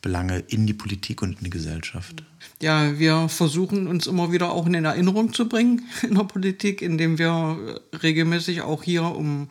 Belange 0.01 0.45
in 0.49 0.67
die 0.67 0.75
Politik 0.75 1.23
und 1.23 1.39
in 1.39 1.45
die 1.45 1.51
Gesellschaft? 1.51 2.23
Ja, 2.63 2.99
wir 2.99 3.29
versuchen 3.29 3.87
uns 3.87 4.07
immer 4.07 4.33
wieder 4.33 4.53
auch 4.53 4.67
in 4.67 4.75
Erinnerung 4.75 5.33
zu 5.33 5.49
bringen 5.49 5.83
in 6.03 6.15
der 6.15 6.25
Politik, 6.25 6.83
indem 6.83 7.19
wir 7.19 7.81
regelmäßig 8.03 8.63
auch 8.63 8.83
hier 8.83 9.05
um 9.05 9.49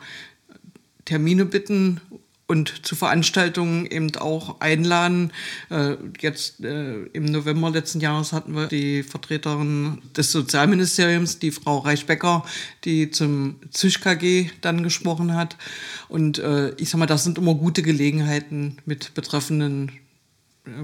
Termine 1.04 1.44
bitten 1.44 2.00
und 2.48 2.86
zu 2.86 2.96
Veranstaltungen 2.96 3.86
eben 3.86 4.14
auch 4.16 4.60
einladen. 4.60 5.32
Äh, 5.70 5.96
jetzt 6.20 6.64
äh, 6.64 7.02
im 7.12 7.26
November 7.26 7.70
letzten 7.70 8.00
Jahres 8.00 8.32
hatten 8.32 8.54
wir 8.54 8.66
die 8.66 9.02
Vertreterin 9.02 10.00
des 10.16 10.32
Sozialministeriums, 10.32 11.38
die 11.38 11.50
Frau 11.50 11.78
Reichbecker, 11.78 12.44
die 12.84 13.10
zum 13.10 13.56
ZÜSCH-KG 13.70 14.50
dann 14.62 14.82
gesprochen 14.82 15.34
hat. 15.34 15.58
Und 16.08 16.38
äh, 16.38 16.70
ich 16.76 16.88
sag 16.88 16.98
mal, 16.98 17.06
das 17.06 17.24
sind 17.24 17.36
immer 17.36 17.54
gute 17.54 17.82
Gelegenheiten, 17.82 18.78
mit 18.86 19.12
betreffenden 19.12 19.92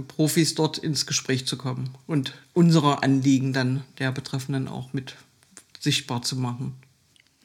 Profis 0.09 0.55
dort 0.55 0.79
ins 0.79 1.07
Gespräch 1.07 1.47
zu 1.47 1.57
kommen 1.57 1.91
und 2.07 2.35
unsere 2.53 3.03
Anliegen 3.03 3.53
dann 3.53 3.83
der 3.99 4.13
Betreffenden 4.13 4.69
auch 4.69 4.93
mit 4.93 5.17
sichtbar 5.81 6.23
zu 6.23 6.37
machen. 6.37 6.75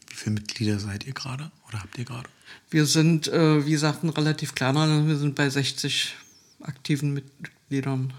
Wie 0.08 0.16
viele 0.16 0.36
Mitglieder 0.36 0.80
seid 0.80 1.06
ihr 1.06 1.14
gerade 1.14 1.52
oder 1.68 1.82
habt 1.82 1.98
ihr 1.98 2.06
gerade? 2.06 2.30
Wir 2.70 2.86
sind, 2.86 3.28
äh, 3.28 3.66
wie 3.66 3.72
gesagt, 3.72 4.04
ein 4.04 4.10
relativ 4.10 4.56
kleiner, 4.56 5.08
wir 5.08 5.18
sind 5.18 5.36
bei 5.36 5.50
60 5.50 6.16
aktiven 6.62 7.14
Mitgliedern. 7.14 8.14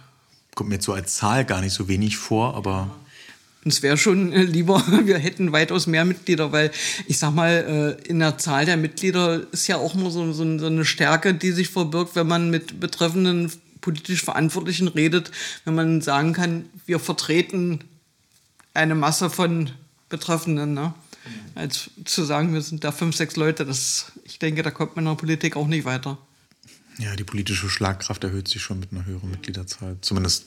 Kommt 0.55 0.71
mir 0.71 0.81
so 0.81 0.93
als 0.93 1.15
Zahl 1.15 1.45
gar 1.45 1.61
nicht 1.61 1.73
so 1.73 1.89
wenig 1.89 2.17
vor, 2.17 2.55
aber. 2.55 2.95
Uns 3.65 3.83
wäre 3.83 3.97
schon 3.97 4.33
lieber, 4.47 4.83
wir 5.05 5.19
hätten 5.19 5.53
weitaus 5.53 5.87
mehr 5.87 6.05
Mitglieder, 6.05 6.53
weil 6.53 6.71
ich 7.07 7.19
sag 7.19 7.35
mal, 7.35 7.99
äh, 8.03 8.09
in 8.09 8.19
der 8.19 8.39
Zahl 8.39 8.65
der 8.65 8.77
Mitglieder 8.77 9.47
ist 9.53 9.67
ja 9.67 9.77
auch 9.77 9.95
nur 9.95 10.11
so, 10.11 10.33
so 10.33 10.43
eine 10.45 10.85
Stärke, 10.85 11.35
die 11.35 11.53
sich 11.53 11.69
verbirgt, 11.69 12.17
wenn 12.17 12.27
man 12.27 12.51
mit 12.51 12.81
Betreffenden 12.81 13.53
politisch 13.81 14.23
Verantwortlichen 14.23 14.89
redet, 14.89 15.31
wenn 15.65 15.75
man 15.75 16.01
sagen 16.01 16.33
kann, 16.33 16.67
wir 16.87 16.99
vertreten 16.99 17.81
eine 18.75 18.95
Masse 18.95 19.31
von 19.31 19.71
Betroffenen. 20.09 20.75
Ne? 20.75 20.95
Als 21.55 21.91
zu 22.05 22.25
sagen, 22.25 22.53
wir 22.53 22.63
sind 22.63 22.85
da 22.85 22.93
fünf, 22.93 23.17
sechs 23.17 23.37
Leute, 23.37 23.65
das, 23.65 24.13
ich 24.25 24.39
denke, 24.39 24.63
da 24.63 24.71
kommt 24.71 24.97
man 24.97 25.05
in 25.05 25.11
der 25.11 25.17
Politik 25.17 25.57
auch 25.57 25.67
nicht 25.67 25.85
weiter. 25.85 26.19
Ja, 26.99 27.17
die 27.17 27.25
politische 27.25 27.71
Schlagkraft 27.71 28.23
erhöht 28.25 28.49
sich 28.49 28.61
schon 28.63 28.81
mit 28.81 28.93
einer 28.93 29.07
höheren 29.07 29.31
Mitgliederzahl. 29.31 29.97
Zumindest 30.03 30.47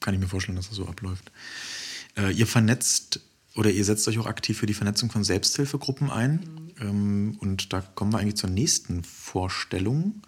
kann 0.00 0.14
ich 0.14 0.20
mir 0.20 0.28
vorstellen, 0.28 0.56
dass 0.56 0.68
das 0.68 0.76
so 0.76 0.86
abläuft. 0.86 1.30
Äh, 2.16 2.32
ihr 2.32 2.46
vernetzt 2.46 3.20
oder 3.54 3.70
ihr 3.70 3.84
setzt 3.84 4.06
euch 4.08 4.18
auch 4.18 4.26
aktiv 4.26 4.58
für 4.58 4.66
die 4.66 4.74
Vernetzung 4.74 5.10
von 5.10 5.24
Selbsthilfegruppen 5.24 6.10
ein. 6.10 6.32
Mhm. 6.32 6.62
Ähm, 6.80 7.36
und 7.40 7.72
da 7.72 7.80
kommen 7.80 8.12
wir 8.12 8.18
eigentlich 8.18 8.36
zur 8.36 8.50
nächsten 8.50 9.04
Vorstellung 9.04 10.22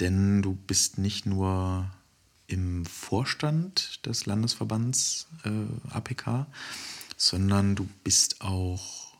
denn 0.00 0.42
du 0.42 0.54
bist 0.54 0.98
nicht 0.98 1.26
nur 1.26 1.90
im 2.46 2.84
Vorstand 2.84 4.04
des 4.06 4.26
Landesverbands 4.26 5.26
äh, 5.44 5.94
APK, 5.94 6.46
sondern 7.16 7.74
du 7.74 7.88
bist 8.04 8.40
auch 8.40 9.12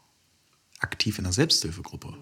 aktiv 0.81 1.19
in 1.19 1.25
der 1.25 1.33
Selbsthilfegruppe, 1.33 2.15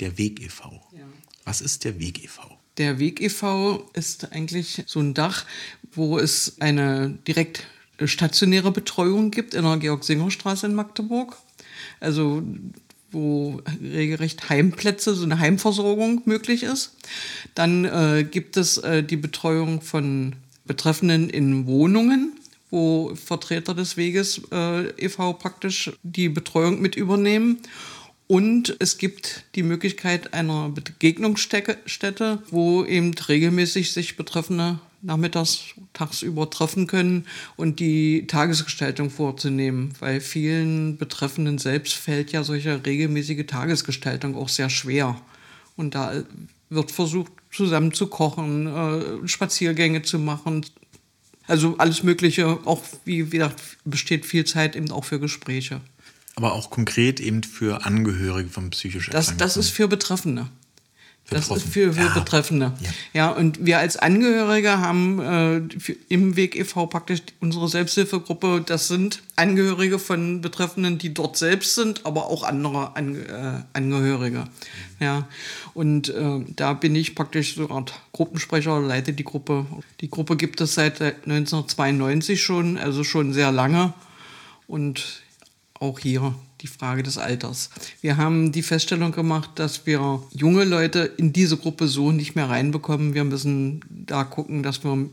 der 0.00 0.18
Weg 0.18 0.40
e.V. 0.40 0.80
Ja. 0.92 1.04
Was 1.44 1.60
ist 1.60 1.84
der 1.84 1.98
Weg 1.98 2.22
e.V.? 2.22 2.58
Der 2.78 2.98
Weg 2.98 3.20
e.V. 3.20 3.90
ist 3.94 4.32
eigentlich 4.32 4.84
so 4.86 5.00
ein 5.00 5.14
Dach, 5.14 5.44
wo 5.92 6.18
es 6.18 6.60
eine 6.60 7.10
direkt 7.26 7.66
stationäre 8.04 8.70
Betreuung 8.70 9.30
gibt 9.30 9.54
in 9.54 9.64
der 9.64 9.76
Georg-Singer-Straße 9.76 10.66
in 10.66 10.74
Magdeburg. 10.74 11.36
Also 12.00 12.42
wo 13.12 13.60
regelrecht 13.82 14.48
Heimplätze, 14.48 15.14
so 15.14 15.24
eine 15.24 15.38
Heimversorgung 15.38 16.22
möglich 16.24 16.62
ist. 16.62 16.96
Dann 17.54 17.84
äh, 17.84 18.24
gibt 18.28 18.56
es 18.56 18.78
äh, 18.78 19.02
die 19.02 19.16
Betreuung 19.16 19.80
von 19.80 20.34
Betreffenden 20.64 21.30
in 21.30 21.66
Wohnungen, 21.66 22.32
wo 22.70 23.14
Vertreter 23.14 23.74
des 23.74 23.96
Weges 23.96 24.40
äh, 24.50 24.88
e.V. 25.04 25.34
praktisch 25.34 25.92
die 26.02 26.28
Betreuung 26.28 26.80
mit 26.80 26.96
übernehmen. 26.96 27.58
Und 28.28 28.76
es 28.78 28.96
gibt 28.96 29.44
die 29.56 29.62
Möglichkeit 29.62 30.32
einer 30.32 30.70
Begegnungsstätte, 30.70 32.42
wo 32.50 32.84
eben 32.84 33.12
regelmäßig 33.14 33.92
sich 33.92 34.16
Betreffende 34.16 34.78
nachmittags, 35.02 35.74
tagsüber 35.92 36.48
treffen 36.48 36.86
können 36.86 37.26
und 37.56 37.80
die 37.80 38.26
Tagesgestaltung 38.26 39.10
vorzunehmen, 39.10 39.92
weil 39.98 40.20
vielen 40.20 40.96
Betreffenden 40.96 41.58
selbst 41.58 41.94
fällt 41.94 42.32
ja 42.32 42.44
solche 42.44 42.84
regelmäßige 42.84 43.46
Tagesgestaltung 43.46 44.36
auch 44.36 44.48
sehr 44.48 44.70
schwer. 44.70 45.20
Und 45.76 45.94
da 45.94 46.22
wird 46.70 46.90
versucht, 46.90 47.32
zusammen 47.50 47.92
zu 47.92 48.06
kochen, 48.06 48.66
äh, 48.66 49.28
Spaziergänge 49.28 50.02
zu 50.02 50.18
machen. 50.18 50.64
Also 51.46 51.76
alles 51.78 52.02
Mögliche, 52.02 52.58
auch 52.64 52.82
wie 53.04 53.24
gesagt, 53.24 53.60
besteht 53.84 54.24
viel 54.24 54.44
Zeit 54.44 54.76
eben 54.76 54.90
auch 54.90 55.04
für 55.04 55.20
Gespräche. 55.20 55.80
Aber 56.36 56.54
auch 56.54 56.70
konkret 56.70 57.20
eben 57.20 57.42
für 57.42 57.84
Angehörige 57.84 58.48
von 58.48 58.70
psychisch 58.70 59.08
Erkrankten. 59.08 59.38
Das, 59.38 59.54
das 59.54 59.56
ist 59.56 59.70
für 59.70 59.88
Betreffende. 59.88 60.48
Das 61.30 61.48
ist 61.50 61.62
für, 61.62 61.92
für 61.92 62.00
ja. 62.00 62.08
Betreffende. 62.08 62.72
Ja. 62.80 62.90
ja. 63.12 63.30
und 63.30 63.64
wir 63.64 63.78
als 63.78 63.96
Angehörige 63.96 64.78
haben 64.78 65.18
äh, 65.20 65.62
im 66.08 66.36
Weg 66.36 66.56
e.V. 66.56 66.86
praktisch 66.86 67.20
unsere 67.40 67.68
Selbsthilfegruppe. 67.68 68.62
Das 68.64 68.88
sind 68.88 69.22
Angehörige 69.36 69.98
von 69.98 70.40
Betreffenden, 70.40 70.98
die 70.98 71.14
dort 71.14 71.36
selbst 71.36 71.74
sind, 71.74 72.04
aber 72.04 72.26
auch 72.26 72.42
andere 72.42 72.96
An 72.96 73.16
äh, 73.16 73.62
Angehörige. 73.72 74.44
Ja, 75.00 75.26
und 75.74 76.10
äh, 76.10 76.40
da 76.54 76.74
bin 76.74 76.94
ich 76.94 77.14
praktisch 77.14 77.54
so 77.54 77.64
eine 77.64 77.74
Art 77.74 77.94
Gruppensprecher, 78.12 78.80
leite 78.80 79.12
die 79.12 79.24
Gruppe. 79.24 79.66
Die 80.00 80.10
Gruppe 80.10 80.36
gibt 80.36 80.60
es 80.60 80.74
seit 80.74 81.00
1992 81.00 82.42
schon, 82.42 82.78
also 82.78 83.04
schon 83.04 83.32
sehr 83.32 83.52
lange. 83.52 83.94
Und 84.66 85.22
auch 85.80 85.98
hier 85.98 86.34
die 86.62 86.68
Frage 86.68 87.02
des 87.02 87.18
Alters. 87.18 87.70
Wir 88.00 88.16
haben 88.16 88.52
die 88.52 88.62
Feststellung 88.62 89.12
gemacht, 89.12 89.50
dass 89.56 89.86
wir 89.86 90.22
junge 90.32 90.64
Leute 90.64 91.00
in 91.00 91.32
diese 91.32 91.56
Gruppe 91.56 91.88
so 91.88 92.12
nicht 92.12 92.36
mehr 92.36 92.48
reinbekommen. 92.48 93.14
Wir 93.14 93.24
müssen 93.24 93.80
da 93.90 94.24
gucken, 94.24 94.62
dass 94.62 94.84
wir 94.84 95.08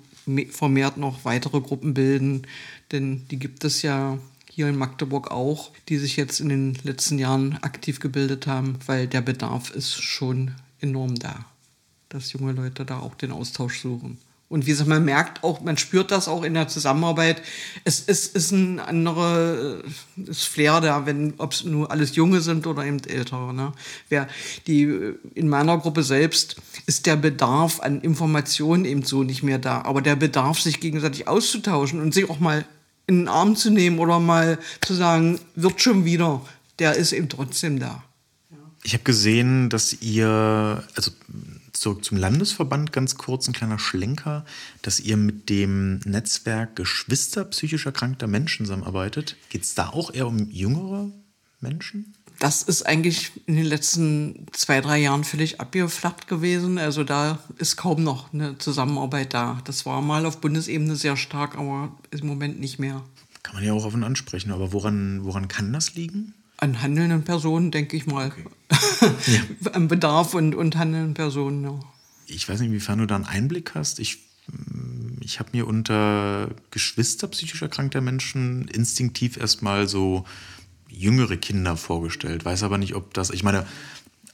vermehrt 0.52 0.98
noch 0.98 1.26
weitere 1.26 1.60
Gruppen 1.60 1.94
bilden, 1.94 2.44
denn 2.92 3.28
die 3.30 3.40
gibt 3.40 3.64
es 3.64 3.82
ja 3.82 4.20
hier 4.50 4.68
in 4.68 4.78
Magdeburg 4.78 5.32
auch, 5.32 5.72
die 5.88 5.98
sich 5.98 6.18
jetzt 6.18 6.40
in 6.40 6.50
den 6.50 6.78
letzten 6.84 7.18
Jahren 7.18 7.58
aktiv 7.62 8.00
gebildet 8.00 8.46
haben, 8.46 8.78
weil 8.86 9.08
der 9.08 9.22
Bedarf 9.22 9.72
ist 9.72 10.02
schon 10.02 10.52
enorm 10.82 11.16
da, 11.16 11.46
dass 12.10 12.34
junge 12.34 12.52
Leute 12.52 12.86
da 12.86 13.00
auch 13.00 13.16
den 13.16 13.32
Austausch 13.32 13.80
suchen. 13.82 14.18
Und 14.50 14.66
wie 14.66 14.72
gesagt, 14.72 14.90
man 14.90 15.06
merkt 15.06 15.44
auch, 15.44 15.62
man 15.62 15.78
spürt 15.78 16.10
das 16.10 16.28
auch 16.28 16.44
in 16.44 16.56
der 16.56 16.68
Zusammenarbeit. 16.68 17.44
Es, 17.84 18.04
es 18.08 18.26
ist 18.26 18.52
ein 18.52 18.80
anderes 18.80 19.84
Flair 20.44 20.82
da, 20.82 21.06
wenn, 21.06 21.36
ob 21.38 21.54
es 21.54 21.64
nur 21.64 21.92
alles 21.92 22.16
Junge 22.16 22.42
sind 22.42 22.66
oder 22.66 22.84
eben 22.84 23.00
Ältere. 23.04 23.54
Ne? 23.54 23.74
Wer, 24.10 24.28
die, 24.66 25.14
in 25.36 25.50
meiner 25.50 25.78
Gruppe 25.78 26.02
selbst 26.02 26.56
ist 26.88 27.06
der 27.06 27.16
Bedarf 27.16 27.80
an 27.80 28.02
Informationen 28.02 28.86
eben 28.86 29.04
so 29.04 29.24
nicht 29.24 29.44
mehr 29.44 29.60
da. 29.60 29.84
Aber 29.84 30.02
der 30.02 30.16
Bedarf, 30.16 30.60
sich 30.60 30.80
gegenseitig 30.80 31.28
auszutauschen 31.28 32.02
und 32.02 32.16
sich 32.16 32.28
auch 32.28 32.40
mal 32.40 32.66
in 33.06 33.20
den 33.20 33.28
Arm 33.28 33.56
zu 33.56 33.70
nehmen 33.70 34.00
oder 34.00 34.20
mal 34.20 34.58
zu 34.82 34.96
sagen, 34.96 35.40
wird 35.56 35.80
schon 35.80 36.06
wieder, 36.06 36.42
der 36.80 36.96
ist 36.96 37.12
eben 37.12 37.30
trotzdem 37.30 37.80
da. 37.80 38.04
Ich 38.84 38.94
habe 38.94 39.04
gesehen, 39.04 39.70
dass 39.70 40.02
ihr, 40.02 40.84
also 40.96 41.12
zurück 41.80 42.04
zum 42.04 42.18
Landesverband 42.18 42.92
ganz 42.92 43.16
kurz 43.16 43.48
ein 43.48 43.54
kleiner 43.54 43.80
Schlenker, 43.80 44.46
dass 44.82 45.00
ihr 45.00 45.18
mit 45.18 45.50
dem 45.50 46.00
Netzwerk 46.06 46.76
Geschwister 46.76 47.46
psychisch 47.46 47.86
erkrankter 47.86 48.28
Menschen 48.28 48.66
zusammenarbeitet. 48.66 49.38
Geht 49.50 49.64
es 49.64 49.76
da 49.76 49.90
auch 49.90 50.14
eher 50.14 50.28
um 50.28 50.50
jüngere 50.50 51.10
Menschen? 51.62 52.14
Das 52.40 52.64
ist 52.64 52.84
eigentlich 52.84 53.34
in 53.48 53.58
den 53.58 53.66
letzten 53.66 54.48
zwei, 54.54 54.80
drei 54.80 55.00
Jahren 55.00 55.26
völlig 55.26 55.60
abgeflacht 55.60 56.28
gewesen. 56.28 56.78
Also 56.78 57.04
da 57.04 57.40
ist 57.58 57.76
kaum 57.76 58.02
noch 58.02 58.34
eine 58.34 58.58
Zusammenarbeit 58.58 59.34
da. 59.34 59.62
Das 59.66 59.86
war 59.86 60.02
mal 60.02 60.26
auf 60.26 60.40
Bundesebene 60.40 60.96
sehr 60.96 61.18
stark, 61.18 61.58
aber 61.58 61.92
im 62.12 62.28
Moment 62.28 62.60
nicht 62.60 62.80
mehr. 62.80 63.04
Kann 63.44 63.56
man 63.56 63.66
ja 63.66 63.74
auch 63.74 63.84
offen 63.84 64.06
ansprechen, 64.06 64.52
aber 64.52 64.72
woran, 64.72 65.26
woran 65.26 65.50
kann 65.50 65.74
das 65.74 65.96
liegen? 65.96 66.34
An 66.62 66.82
handelnden 66.82 67.24
Personen, 67.24 67.72
denke 67.72 67.96
ich 67.96 68.06
mal. 68.06 68.28
Okay. 68.28 69.12
ja. 69.28 69.72
Am 69.72 69.88
Bedarf 69.88 70.34
und, 70.34 70.56
und 70.56 70.76
handelnden 70.76 71.14
Personen, 71.14 71.64
ja. 71.64 71.80
Ich 72.28 72.48
weiß 72.48 72.60
nicht, 72.60 72.70
inwiefern 72.70 73.00
du 73.00 73.06
da 73.08 73.16
einen 73.16 73.26
Einblick 73.26 73.76
hast. 73.76 74.00
Ich, 74.00 74.20
ich 75.22 75.40
habe 75.40 75.50
mir 75.54 75.66
unter 75.66 76.50
Geschwister 76.70 77.28
psychisch 77.30 77.62
erkrankter 77.62 78.02
Menschen 78.02 78.68
instinktiv 78.68 79.38
erstmal 79.38 79.88
so 79.88 80.26
jüngere 80.90 81.38
Kinder 81.38 81.78
vorgestellt. 81.78 82.44
Weiß 82.44 82.64
aber 82.64 82.78
nicht, 82.78 82.94
ob 82.94 83.14
das. 83.14 83.30
Ich 83.30 83.44
meine, 83.44 83.66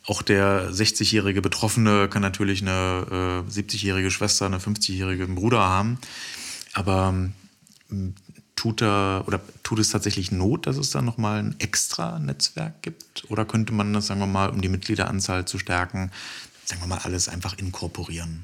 auch 0.07 0.21
der 0.21 0.71
60-jährige 0.71 1.41
Betroffene 1.41 2.09
kann 2.09 2.21
natürlich 2.21 2.61
eine 2.61 3.43
äh, 3.47 3.51
70-jährige 3.51 4.11
Schwester, 4.11 4.45
eine 4.45 4.57
50-jährige 4.57 5.27
Bruder 5.27 5.61
haben. 5.61 5.99
Aber 6.73 7.29
tut, 8.55 8.81
er, 8.81 9.23
oder 9.27 9.39
tut 9.63 9.79
es 9.79 9.89
tatsächlich 9.89 10.31
Not, 10.31 10.67
dass 10.67 10.77
es 10.77 10.89
da 10.89 11.01
nochmal 11.01 11.39
ein 11.39 11.55
extra 11.59 12.19
Netzwerk 12.19 12.81
gibt? 12.81 13.29
Oder 13.29 13.45
könnte 13.45 13.73
man 13.73 13.93
das, 13.93 14.07
sagen 14.07 14.19
wir 14.19 14.27
mal, 14.27 14.49
um 14.49 14.61
die 14.61 14.69
Mitgliederanzahl 14.69 15.45
zu 15.45 15.59
stärken, 15.59 16.11
sagen 16.65 16.81
wir 16.81 16.87
mal, 16.87 16.99
alles 16.99 17.29
einfach 17.29 17.57
inkorporieren? 17.57 18.43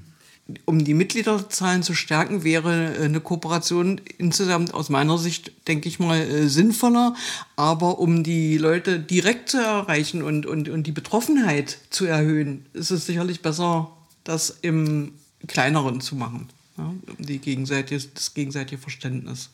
Um 0.66 0.84
die 0.84 0.94
Mitgliederzahlen 0.94 1.82
zu 1.82 1.94
stärken, 1.94 2.44
wäre 2.44 2.96
äh, 2.96 3.06
eine 3.06 3.22
Kooperation 3.22 4.02
insgesamt 4.18 4.74
aus 4.74 4.90
meiner 4.90 5.18
Sicht, 5.18 5.52
denke 5.68 5.88
ich 5.88 6.00
mal, 6.00 6.20
äh, 6.20 6.50
sinnvoller. 6.50 7.16
Aber 7.56 8.00
um 8.00 8.24
die 8.24 8.58
Leute 8.58 9.00
direkt 9.00 9.50
zu 9.50 9.62
erreichen 9.62 10.24
und, 10.24 10.46
und, 10.46 10.68
und 10.68 10.88
die 10.88 10.92
Betroffenheit 10.92 11.78
zu 11.90 12.06
erhöhen, 12.06 12.66
ist 12.74 12.92
es 12.92 13.06
sicherlich 13.06 13.42
besser, 13.42 13.92
das 14.24 14.58
im 14.62 15.14
Kleineren 15.48 16.02
zu 16.02 16.16
machen 16.16 16.50
ja, 16.78 16.94
die 17.20 17.40
gegenseitige, 17.40 18.02
das 18.14 18.34
gegenseitige 18.34 18.82
Verständnis. 18.82 19.50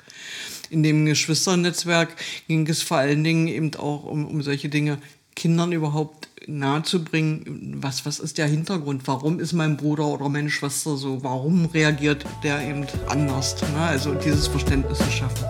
In 0.69 0.83
dem 0.83 1.05
Geschwisternetzwerk 1.05 2.15
ging 2.47 2.67
es 2.67 2.81
vor 2.81 2.97
allen 2.97 3.23
Dingen 3.23 3.47
eben 3.47 3.73
auch 3.75 4.03
um, 4.03 4.25
um 4.25 4.41
solche 4.41 4.69
Dinge, 4.69 4.99
Kindern 5.35 5.71
überhaupt 5.71 6.29
nahezubringen, 6.47 7.77
was, 7.79 8.05
was 8.05 8.19
ist 8.19 8.37
der 8.37 8.47
Hintergrund, 8.47 9.03
warum 9.05 9.39
ist 9.39 9.53
mein 9.53 9.77
Bruder 9.77 10.07
oder 10.07 10.29
meine 10.29 10.49
Schwester 10.49 10.97
so, 10.97 11.23
warum 11.23 11.65
reagiert 11.65 12.25
der 12.43 12.61
eben 12.67 12.87
anders. 13.07 13.55
Ne? 13.61 13.79
Also 13.79 14.13
dieses 14.15 14.47
Verständnis 14.47 14.97
zu 14.97 15.11
schaffen. 15.11 15.45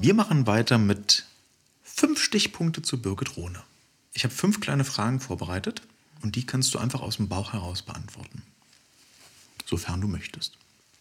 Wir 0.00 0.14
machen 0.14 0.46
weiter 0.46 0.78
mit 0.78 1.24
fünf 1.82 2.22
Stichpunkte 2.22 2.82
zu 2.82 3.02
Birgit 3.02 3.36
Rohne. 3.36 3.60
Ich 4.12 4.22
habe 4.22 4.32
fünf 4.32 4.60
kleine 4.60 4.84
Fragen 4.84 5.18
vorbereitet 5.18 5.82
und 6.22 6.36
die 6.36 6.46
kannst 6.46 6.72
du 6.72 6.78
einfach 6.78 7.00
aus 7.00 7.16
dem 7.16 7.28
Bauch 7.28 7.52
heraus 7.52 7.82
beantworten. 7.82 8.42
Sofern 9.66 10.00
du 10.00 10.06
möchtest. 10.06 10.56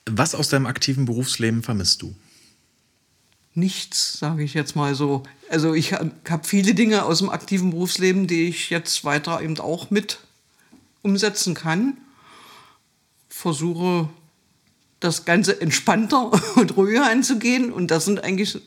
Was 0.10 0.34
aus 0.34 0.50
deinem 0.50 0.66
aktiven 0.66 1.06
Berufsleben 1.06 1.62
vermisst 1.62 2.02
du? 2.02 2.16
Nichts, 3.54 4.18
sage 4.18 4.44
ich 4.44 4.56
jetzt 4.56 4.76
mal 4.76 4.96
so. 4.96 5.22
Also 5.52 5.76
ich 5.76 5.94
habe 5.94 6.12
hab 6.28 6.48
viele 6.48 6.74
Dinge 6.74 7.06
aus 7.06 7.20
dem 7.20 7.30
aktiven 7.30 7.70
Berufsleben, 7.70 8.26
die 8.26 8.48
ich 8.48 8.72
jetzt 8.72 9.06
weiter 9.06 9.42
eben 9.42 9.60
auch 9.60 9.92
mit 9.92 10.22
umsetzen 11.04 11.54
kann. 11.54 11.98
Versuche 13.30 14.10
das 15.00 15.24
Ganze 15.26 15.62
entspannter 15.62 16.32
und 16.56 16.76
ruhiger 16.78 17.08
anzugehen 17.08 17.72
und 17.72 17.92
das 17.92 18.06
sind 18.06 18.24
eigentlich 18.24 18.60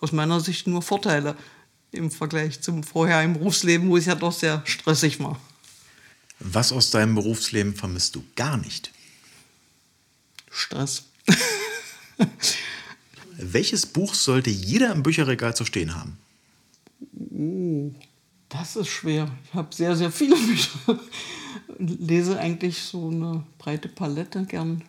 aus 0.00 0.12
meiner 0.12 0.40
Sicht 0.40 0.66
nur 0.66 0.82
Vorteile 0.82 1.36
im 1.90 2.10
Vergleich 2.10 2.60
zum 2.60 2.82
vorherigen 2.82 3.34
Berufsleben, 3.34 3.88
wo 3.88 3.96
es 3.96 4.06
ja 4.06 4.14
doch 4.14 4.32
sehr 4.32 4.62
stressig 4.64 5.20
war. 5.20 5.40
Was 6.40 6.72
aus 6.72 6.90
deinem 6.90 7.14
Berufsleben 7.14 7.74
vermisst 7.74 8.14
du 8.14 8.24
gar 8.36 8.56
nicht? 8.56 8.92
Stress. 10.50 11.04
Welches 13.38 13.86
Buch 13.86 14.14
sollte 14.14 14.50
jeder 14.50 14.92
im 14.92 15.02
Bücherregal 15.02 15.54
zu 15.54 15.64
stehen 15.64 15.94
haben? 15.94 16.18
Oh, 17.30 17.92
das 18.48 18.76
ist 18.76 18.88
schwer. 18.88 19.30
Ich 19.44 19.54
habe 19.54 19.74
sehr, 19.74 19.96
sehr 19.96 20.10
viele 20.10 20.36
Bücher. 20.36 20.98
Lese 21.78 22.38
eigentlich 22.38 22.78
so 22.78 23.08
eine 23.08 23.44
breite 23.58 23.88
Palette 23.88 24.44
gern. 24.44 24.82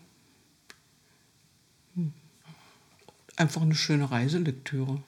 Einfach 3.40 3.62
eine 3.62 3.76
schöne 3.76 4.12
Reiselektüre. 4.12 5.02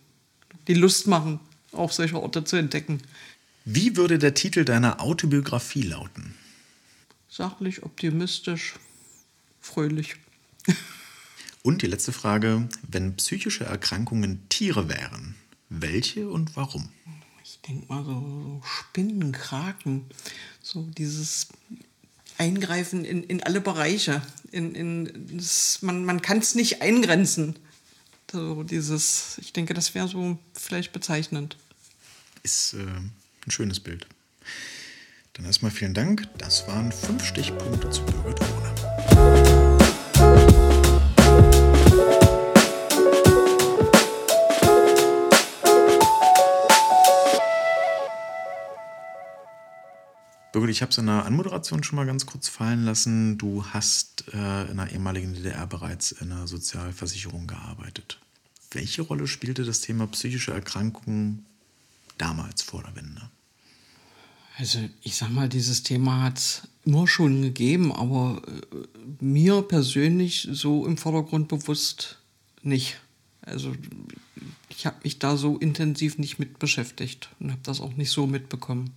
Die 0.67 0.73
Lust 0.73 1.07
machen, 1.07 1.39
auch 1.71 1.91
solche 1.91 2.21
Orte 2.21 2.43
zu 2.43 2.55
entdecken. 2.55 3.01
Wie 3.65 3.95
würde 3.95 4.17
der 4.17 4.33
Titel 4.33 4.65
deiner 4.65 5.01
Autobiografie 5.01 5.83
lauten? 5.83 6.33
Sachlich, 7.29 7.83
optimistisch, 7.83 8.75
fröhlich. 9.59 10.15
Und 11.63 11.83
die 11.83 11.87
letzte 11.87 12.11
Frage, 12.11 12.67
wenn 12.87 13.15
psychische 13.17 13.65
Erkrankungen 13.65 14.49
Tiere 14.49 14.89
wären, 14.89 15.35
welche 15.69 16.27
und 16.27 16.55
warum? 16.55 16.89
Ich 17.43 17.59
denke 17.61 17.85
mal 17.87 18.03
so, 18.03 18.11
so 18.11 18.61
Spinnen, 18.65 19.31
Kraken, 19.31 20.05
so 20.61 20.89
dieses 20.97 21.49
Eingreifen 22.39 23.05
in, 23.05 23.23
in 23.23 23.43
alle 23.43 23.61
Bereiche. 23.61 24.23
In, 24.51 24.73
in, 24.73 25.37
das, 25.37 25.83
man 25.83 26.03
man 26.03 26.23
kann 26.23 26.39
es 26.39 26.55
nicht 26.55 26.81
eingrenzen. 26.81 27.55
So 28.31 28.63
dieses, 28.63 29.37
ich 29.39 29.51
denke, 29.51 29.73
das 29.73 29.93
wäre 29.93 30.07
so 30.07 30.37
vielleicht 30.53 30.93
bezeichnend. 30.93 31.57
Ist 32.43 32.73
äh, 32.73 32.77
ein 32.77 33.51
schönes 33.51 33.79
Bild. 33.79 34.07
Dann 35.33 35.45
erstmal 35.45 35.71
vielen 35.71 35.93
Dank. 35.93 36.27
Das 36.37 36.67
waren 36.67 36.91
fünf 36.91 37.25
Stichpunkte 37.25 37.89
zu 37.89 38.03
Bürgerdrohne. 38.03 38.60
Birgit, 50.51 50.69
ich 50.69 50.81
habe 50.81 50.91
es 50.91 50.97
in 50.97 51.05
der 51.05 51.25
Anmoderation 51.25 51.83
schon 51.83 51.95
mal 51.95 52.05
ganz 52.05 52.25
kurz 52.25 52.49
fallen 52.49 52.83
lassen. 52.83 53.37
Du 53.37 53.65
hast 53.67 54.25
äh, 54.33 54.69
in 54.69 54.77
der 54.77 54.91
ehemaligen 54.91 55.33
DDR 55.33 55.65
bereits 55.65 56.11
in 56.11 56.29
der 56.29 56.45
Sozialversicherung 56.45 57.47
gearbeitet. 57.47 58.19
Welche 58.71 59.01
Rolle 59.01 59.27
spielte 59.27 59.63
das 59.63 59.79
Thema 59.79 60.07
psychische 60.07 60.51
Erkrankungen 60.51 61.45
damals 62.17 62.63
vor 62.63 62.83
der 62.83 62.95
Wende? 62.97 63.29
Also 64.57 64.79
ich 65.01 65.15
sag 65.15 65.29
mal, 65.29 65.47
dieses 65.47 65.83
Thema 65.83 66.23
hat 66.23 66.37
es 66.37 66.67
immer 66.83 67.07
schon 67.07 67.41
gegeben, 67.41 67.93
aber 67.93 68.41
äh, 68.45 69.23
mir 69.23 69.61
persönlich 69.61 70.49
so 70.51 70.85
im 70.85 70.97
Vordergrund 70.97 71.47
bewusst 71.47 72.17
nicht. 72.61 72.99
Also 73.41 73.73
ich 74.69 74.85
habe 74.85 74.97
mich 75.03 75.17
da 75.17 75.37
so 75.37 75.57
intensiv 75.57 76.17
nicht 76.17 76.39
mit 76.39 76.59
beschäftigt 76.59 77.29
und 77.39 77.51
habe 77.51 77.61
das 77.63 77.79
auch 77.79 77.93
nicht 77.93 78.11
so 78.11 78.27
mitbekommen. 78.27 78.91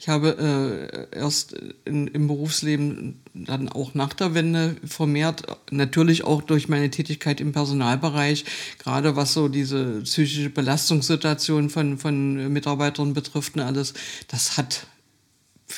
Ich 0.00 0.08
habe 0.08 1.10
äh, 1.12 1.14
erst 1.14 1.54
in, 1.84 2.06
im 2.06 2.26
Berufsleben 2.26 3.20
dann 3.34 3.68
auch 3.68 3.92
nach 3.92 4.14
der 4.14 4.32
Wende 4.32 4.76
vermehrt, 4.82 5.42
natürlich 5.70 6.24
auch 6.24 6.40
durch 6.40 6.70
meine 6.70 6.90
Tätigkeit 6.90 7.38
im 7.38 7.52
Personalbereich, 7.52 8.46
gerade 8.78 9.14
was 9.14 9.34
so 9.34 9.48
diese 9.48 10.00
psychische 10.00 10.48
Belastungssituation 10.48 11.68
von, 11.68 11.98
von 11.98 12.50
Mitarbeitern 12.50 13.12
betrifft 13.12 13.56
und 13.56 13.60
alles, 13.60 13.92
das 14.28 14.56
hat 14.56 14.86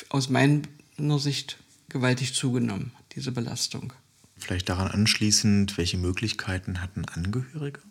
aus 0.07 0.29
meiner 0.29 0.61
Sicht 1.17 1.57
gewaltig 1.89 2.33
zugenommen, 2.33 2.93
diese 3.15 3.33
Belastung. 3.33 3.91
Vielleicht 4.37 4.69
daran 4.69 4.87
anschließend, 4.87 5.77
welche 5.77 5.97
Möglichkeiten 5.97 6.81
hatten 6.81 7.03
Angehörige? 7.13 7.81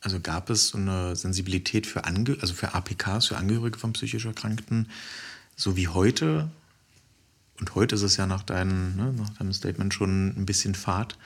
Also 0.00 0.20
gab 0.20 0.48
es 0.48 0.68
so 0.68 0.78
eine 0.78 1.16
Sensibilität 1.16 1.88
für, 1.88 2.04
Ange 2.04 2.38
also 2.40 2.54
für 2.54 2.72
APKs, 2.72 3.26
für 3.26 3.36
Angehörige 3.36 3.80
von 3.80 3.92
psychisch 3.94 4.26
Erkrankten, 4.26 4.86
so 5.60 5.76
wie 5.76 5.88
heute, 5.88 6.50
und 7.58 7.74
heute 7.74 7.94
ist 7.94 8.02
es 8.02 8.16
ja 8.16 8.26
nach, 8.26 8.42
deinem, 8.42 8.96
ne, 8.96 9.12
nach 9.12 9.28
deinem 9.30 9.52
Statement 9.52 9.92
schon 9.92 10.28
ein 10.28 10.46
bisschen 10.46 10.74
Fahrt, 10.74 11.18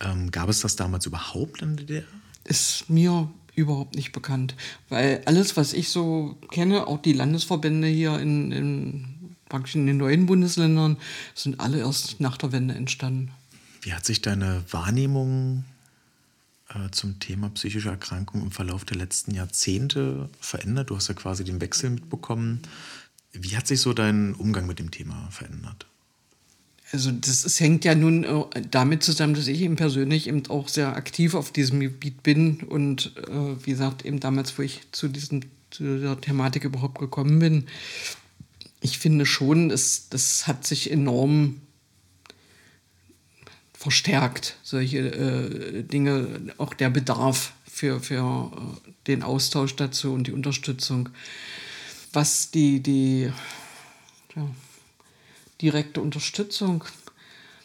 ähm, 0.00 0.32
gab 0.32 0.48
es 0.48 0.60
das 0.60 0.74
damals 0.74 1.06
überhaupt 1.06 1.62
in 1.62 1.76
der 1.76 1.86
DDR? 1.86 2.04
Ist 2.44 2.90
mir 2.90 3.30
überhaupt 3.54 3.94
nicht 3.94 4.10
bekannt, 4.10 4.56
weil 4.88 5.22
alles, 5.26 5.56
was 5.56 5.72
ich 5.72 5.90
so 5.90 6.36
kenne, 6.50 6.88
auch 6.88 7.00
die 7.00 7.12
Landesverbände 7.12 7.86
hier 7.86 8.18
in, 8.18 8.50
in 8.50 9.36
praktisch 9.48 9.76
in 9.76 9.86
den 9.86 9.98
neuen 9.98 10.26
Bundesländern 10.26 10.96
sind 11.36 11.60
alle 11.60 11.78
erst 11.78 12.20
nach 12.20 12.36
der 12.36 12.50
Wende 12.50 12.74
entstanden. 12.74 13.30
Wie 13.82 13.92
hat 13.92 14.04
sich 14.04 14.20
deine 14.20 14.64
Wahrnehmung 14.70 15.64
äh, 16.70 16.90
zum 16.90 17.20
Thema 17.20 17.50
psychische 17.50 17.90
Erkrankung 17.90 18.42
im 18.42 18.50
Verlauf 18.50 18.84
der 18.84 18.96
letzten 18.96 19.32
Jahrzehnte 19.32 20.28
verändert? 20.40 20.90
Du 20.90 20.96
hast 20.96 21.08
ja 21.08 21.14
quasi 21.14 21.44
den 21.44 21.60
Wechsel 21.60 21.90
mitbekommen. 21.90 22.62
Wie 23.32 23.56
hat 23.56 23.66
sich 23.66 23.80
so 23.80 23.92
dein 23.92 24.34
Umgang 24.34 24.66
mit 24.66 24.78
dem 24.78 24.90
Thema 24.90 25.28
verändert? 25.30 25.86
Also 26.92 27.12
das, 27.12 27.42
das 27.42 27.60
hängt 27.60 27.84
ja 27.84 27.94
nun 27.94 28.24
äh, 28.24 28.62
damit 28.68 29.02
zusammen, 29.02 29.34
dass 29.34 29.46
ich 29.46 29.60
eben 29.60 29.76
persönlich 29.76 30.26
eben 30.26 30.44
auch 30.48 30.68
sehr 30.68 30.96
aktiv 30.96 31.34
auf 31.34 31.52
diesem 31.52 31.78
Gebiet 31.78 32.22
bin 32.22 32.62
und 32.62 33.12
äh, 33.28 33.64
wie 33.64 33.70
gesagt, 33.70 34.04
eben 34.04 34.18
damals, 34.18 34.58
wo 34.58 34.62
ich 34.62 34.80
zu, 34.90 35.06
diesem, 35.06 35.42
zu 35.70 35.84
dieser 35.98 36.20
Thematik 36.20 36.64
überhaupt 36.64 36.98
gekommen 36.98 37.38
bin, 37.38 37.66
ich 38.80 38.98
finde 38.98 39.26
schon, 39.26 39.70
es, 39.70 40.08
das 40.08 40.46
hat 40.46 40.66
sich 40.66 40.90
enorm 40.90 41.60
verstärkt, 43.74 44.56
solche 44.62 44.98
äh, 44.98 45.82
Dinge, 45.84 46.40
auch 46.58 46.74
der 46.74 46.90
Bedarf 46.90 47.52
für, 47.70 48.00
für 48.00 48.50
äh, 48.52 48.90
den 49.06 49.22
Austausch 49.22 49.76
dazu 49.76 50.12
und 50.12 50.26
die 50.26 50.32
Unterstützung. 50.32 51.10
Was 52.12 52.50
die, 52.50 52.80
die 52.80 53.32
ja, 54.34 54.50
direkte 55.60 56.00
Unterstützung 56.00 56.84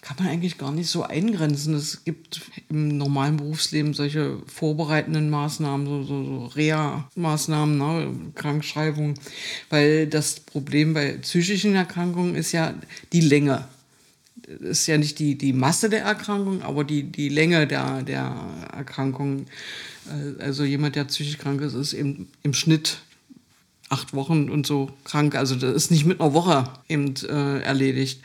kann 0.05 0.17
man 0.19 0.27
eigentlich 0.27 0.59
gar 0.59 0.71
nicht 0.71 0.87
so 0.87 1.01
eingrenzen. 1.01 1.73
Es 1.73 2.03
gibt 2.03 2.41
im 2.69 2.95
normalen 2.95 3.37
Berufsleben 3.37 3.95
solche 3.95 4.37
vorbereitenden 4.45 5.31
Maßnahmen, 5.31 5.87
so, 5.87 6.03
so, 6.03 6.23
so 6.23 6.45
Reha-Maßnahmen, 6.45 7.77
ne, 7.77 8.31
Krankschreibung, 8.35 9.15
weil 9.71 10.05
das 10.05 10.41
Problem 10.41 10.93
bei 10.93 11.13
psychischen 11.13 11.73
Erkrankungen 11.73 12.35
ist 12.35 12.51
ja 12.51 12.75
die 13.13 13.21
Länge. 13.21 13.67
Das 14.35 14.81
ist 14.81 14.87
ja 14.87 14.99
nicht 14.99 15.17
die, 15.17 15.39
die 15.39 15.53
Masse 15.53 15.89
der 15.89 16.03
Erkrankung, 16.03 16.61
aber 16.61 16.83
die, 16.83 17.01
die 17.01 17.29
Länge 17.29 17.65
der, 17.65 18.03
der 18.03 18.35
Erkrankung. 18.73 19.47
Äh, 20.07 20.39
also 20.39 20.63
jemand, 20.63 20.95
der 20.95 21.05
psychisch 21.05 21.39
krank 21.39 21.61
ist, 21.61 21.73
ist 21.73 21.93
eben 21.93 22.27
im 22.43 22.53
Schnitt 22.53 22.99
acht 23.89 24.13
Wochen 24.13 24.49
und 24.49 24.65
so 24.65 24.91
krank. 25.03 25.35
Also 25.35 25.55
das 25.55 25.73
ist 25.75 25.91
nicht 25.91 26.05
mit 26.05 26.19
einer 26.19 26.33
Woche 26.33 26.71
eben 26.87 27.15
äh, 27.27 27.59
erledigt. 27.61 28.21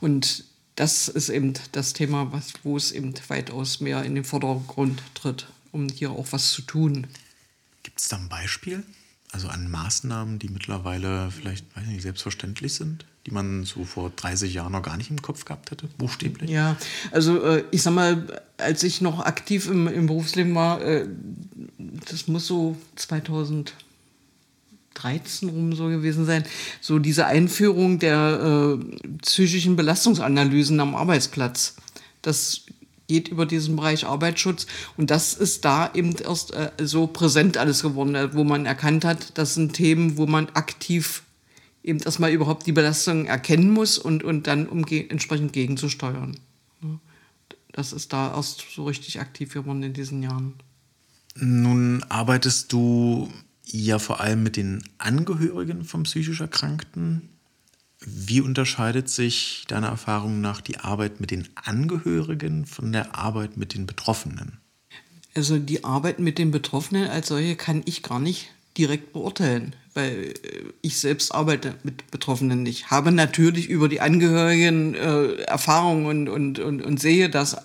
Und 0.00 0.44
das 0.76 1.08
ist 1.08 1.28
eben 1.28 1.54
das 1.72 1.92
Thema, 1.92 2.32
was, 2.32 2.52
wo 2.62 2.76
es 2.76 2.92
eben 2.92 3.14
weitaus 3.28 3.80
mehr 3.80 4.02
in 4.04 4.14
den 4.14 4.24
Vordergrund 4.24 5.02
tritt, 5.14 5.46
um 5.70 5.88
hier 5.88 6.10
auch 6.10 6.28
was 6.30 6.52
zu 6.52 6.62
tun. 6.62 7.06
Gibt 7.82 8.00
es 8.00 8.08
da 8.08 8.16
ein 8.16 8.28
Beispiel? 8.28 8.82
Also 9.32 9.48
an 9.48 9.70
Maßnahmen, 9.70 10.38
die 10.38 10.48
mittlerweile 10.48 11.30
vielleicht 11.30 11.74
weiß 11.74 11.86
nicht, 11.86 12.02
selbstverständlich 12.02 12.74
sind, 12.74 13.06
die 13.26 13.30
man 13.30 13.64
so 13.64 13.84
vor 13.84 14.10
30 14.10 14.52
Jahren 14.52 14.72
noch 14.72 14.82
gar 14.82 14.98
nicht 14.98 15.10
im 15.10 15.22
Kopf 15.22 15.46
gehabt 15.46 15.70
hätte, 15.70 15.88
buchstäblich? 15.98 16.50
Ja, 16.50 16.76
also 17.12 17.42
äh, 17.42 17.64
ich 17.70 17.82
sag 17.82 17.94
mal, 17.94 18.42
als 18.58 18.82
ich 18.82 19.00
noch 19.00 19.20
aktiv 19.20 19.68
im, 19.68 19.88
im 19.88 20.06
Berufsleben 20.06 20.54
war, 20.54 20.82
äh, 20.82 21.08
das 22.10 22.28
muss 22.28 22.46
so 22.46 22.76
2000 22.96 23.72
13 24.94 25.48
rum 25.48 25.74
so 25.74 25.88
gewesen 25.88 26.24
sein, 26.24 26.44
so 26.80 26.98
diese 26.98 27.26
Einführung 27.26 27.98
der 27.98 28.78
äh, 28.78 29.04
psychischen 29.22 29.76
Belastungsanalysen 29.76 30.78
am 30.80 30.94
Arbeitsplatz. 30.94 31.76
Das 32.22 32.62
geht 33.08 33.28
über 33.28 33.46
diesen 33.46 33.76
Bereich 33.76 34.06
Arbeitsschutz 34.06 34.66
und 34.96 35.10
das 35.10 35.34
ist 35.34 35.64
da 35.64 35.90
eben 35.94 36.14
erst 36.16 36.54
äh, 36.54 36.70
so 36.82 37.06
präsent 37.06 37.58
alles 37.58 37.82
geworden, 37.82 38.14
äh, 38.14 38.34
wo 38.34 38.44
man 38.44 38.66
erkannt 38.66 39.04
hat, 39.04 39.36
das 39.38 39.54
sind 39.54 39.74
Themen, 39.74 40.16
wo 40.16 40.26
man 40.26 40.48
aktiv 40.50 41.22
eben 41.82 41.98
erstmal 41.98 42.30
überhaupt 42.32 42.66
die 42.66 42.72
Belastung 42.72 43.26
erkennen 43.26 43.70
muss 43.70 43.98
und, 43.98 44.22
und 44.22 44.46
dann 44.46 44.66
um 44.66 44.84
entsprechend 44.84 45.52
gegenzusteuern. 45.52 46.36
Das 47.72 47.92
ist 47.92 48.12
da 48.12 48.34
erst 48.34 48.64
so 48.74 48.84
richtig 48.84 49.20
aktiv 49.20 49.54
geworden 49.54 49.82
in 49.82 49.94
diesen 49.94 50.22
Jahren. 50.22 50.54
Nun 51.34 52.04
arbeitest 52.08 52.72
du 52.72 53.32
ja 53.64 53.98
vor 53.98 54.20
allem 54.20 54.42
mit 54.42 54.56
den 54.56 54.82
Angehörigen 54.98 55.84
von 55.84 56.02
psychisch 56.04 56.40
Erkrankten. 56.40 57.28
Wie 58.04 58.40
unterscheidet 58.40 59.08
sich 59.08 59.64
deiner 59.68 59.88
Erfahrung 59.88 60.40
nach 60.40 60.60
die 60.60 60.78
Arbeit 60.78 61.20
mit 61.20 61.30
den 61.30 61.48
Angehörigen 61.54 62.66
von 62.66 62.92
der 62.92 63.14
Arbeit 63.16 63.56
mit 63.56 63.74
den 63.74 63.86
Betroffenen? 63.86 64.58
Also 65.34 65.58
die 65.58 65.84
Arbeit 65.84 66.18
mit 66.18 66.38
den 66.38 66.50
Betroffenen 66.50 67.08
als 67.08 67.28
solche 67.28 67.56
kann 67.56 67.82
ich 67.86 68.02
gar 68.02 68.18
nicht 68.18 68.50
direkt 68.76 69.12
beurteilen, 69.12 69.76
weil 69.94 70.10
äh, 70.10 70.34
ich 70.80 70.98
selbst 70.98 71.34
arbeite 71.34 71.74
mit 71.84 72.10
Betroffenen 72.10 72.62
nicht. 72.62 72.90
Habe 72.90 73.12
natürlich 73.12 73.68
über 73.68 73.88
die 73.88 74.00
Angehörigen 74.00 74.94
äh, 74.94 75.34
Erfahrungen 75.42 76.06
und, 76.06 76.28
und, 76.28 76.58
und, 76.58 76.82
und 76.82 77.00
sehe 77.00 77.30
das 77.30 77.56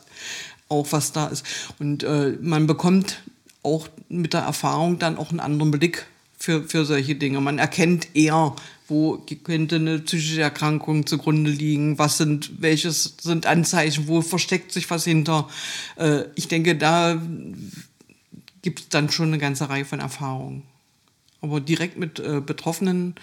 auch, 0.69 0.91
was 0.91 1.13
da 1.13 1.27
ist. 1.27 1.45
Und 1.79 2.03
äh, 2.03 2.37
man 2.41 2.67
bekommt 2.67 3.23
auch 3.67 3.87
mit 4.09 4.33
der 4.33 4.41
Erfahrung 4.41 4.97
dann 4.97 5.17
auch 5.17 5.29
einen 5.29 5.39
anderen 5.39 5.71
Blick 5.71 6.07
für, 6.37 6.63
für 6.63 6.85
solche 6.85 7.15
Dinge. 7.15 7.41
Man 7.41 7.59
erkennt 7.59 8.15
eher, 8.15 8.55
wo 8.87 9.23
könnte 9.43 9.75
eine 9.75 9.99
psychische 9.99 10.41
Erkrankung 10.41 11.05
zugrunde 11.05 11.51
liegen, 11.51 11.97
was 11.99 12.17
sind, 12.17 12.61
welches 12.61 13.15
sind 13.21 13.45
Anzeichen, 13.45 14.07
wo 14.07 14.21
versteckt 14.21 14.71
sich 14.71 14.89
was 14.89 15.03
hinter. 15.03 15.49
Äh, 15.97 16.23
ich 16.35 16.47
denke, 16.47 16.75
da 16.75 17.21
gibt 18.61 18.79
es 18.79 18.89
dann 18.89 19.09
schon 19.09 19.27
eine 19.27 19.39
ganze 19.39 19.69
Reihe 19.69 19.85
von 19.85 19.99
Erfahrungen. 19.99 20.63
Aber 21.41 21.59
direkt 21.59 21.97
mit 21.97 22.19
äh, 22.19 22.41
Betroffenen 22.43 23.15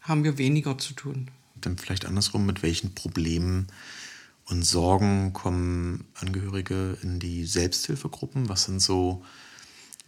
haben 0.00 0.24
wir 0.24 0.36
weniger 0.38 0.76
zu 0.78 0.94
tun. 0.94 1.28
Dann 1.60 1.78
vielleicht 1.78 2.04
andersrum, 2.04 2.44
mit 2.44 2.62
welchen 2.62 2.94
Problemen 2.94 3.68
und 4.46 4.64
Sorgen 4.64 5.32
kommen 5.32 6.04
Angehörige 6.14 6.98
in 7.02 7.18
die 7.20 7.46
Selbsthilfegruppen? 7.46 8.48
Was 8.48 8.64
sind 8.64 8.80
so 8.80 9.24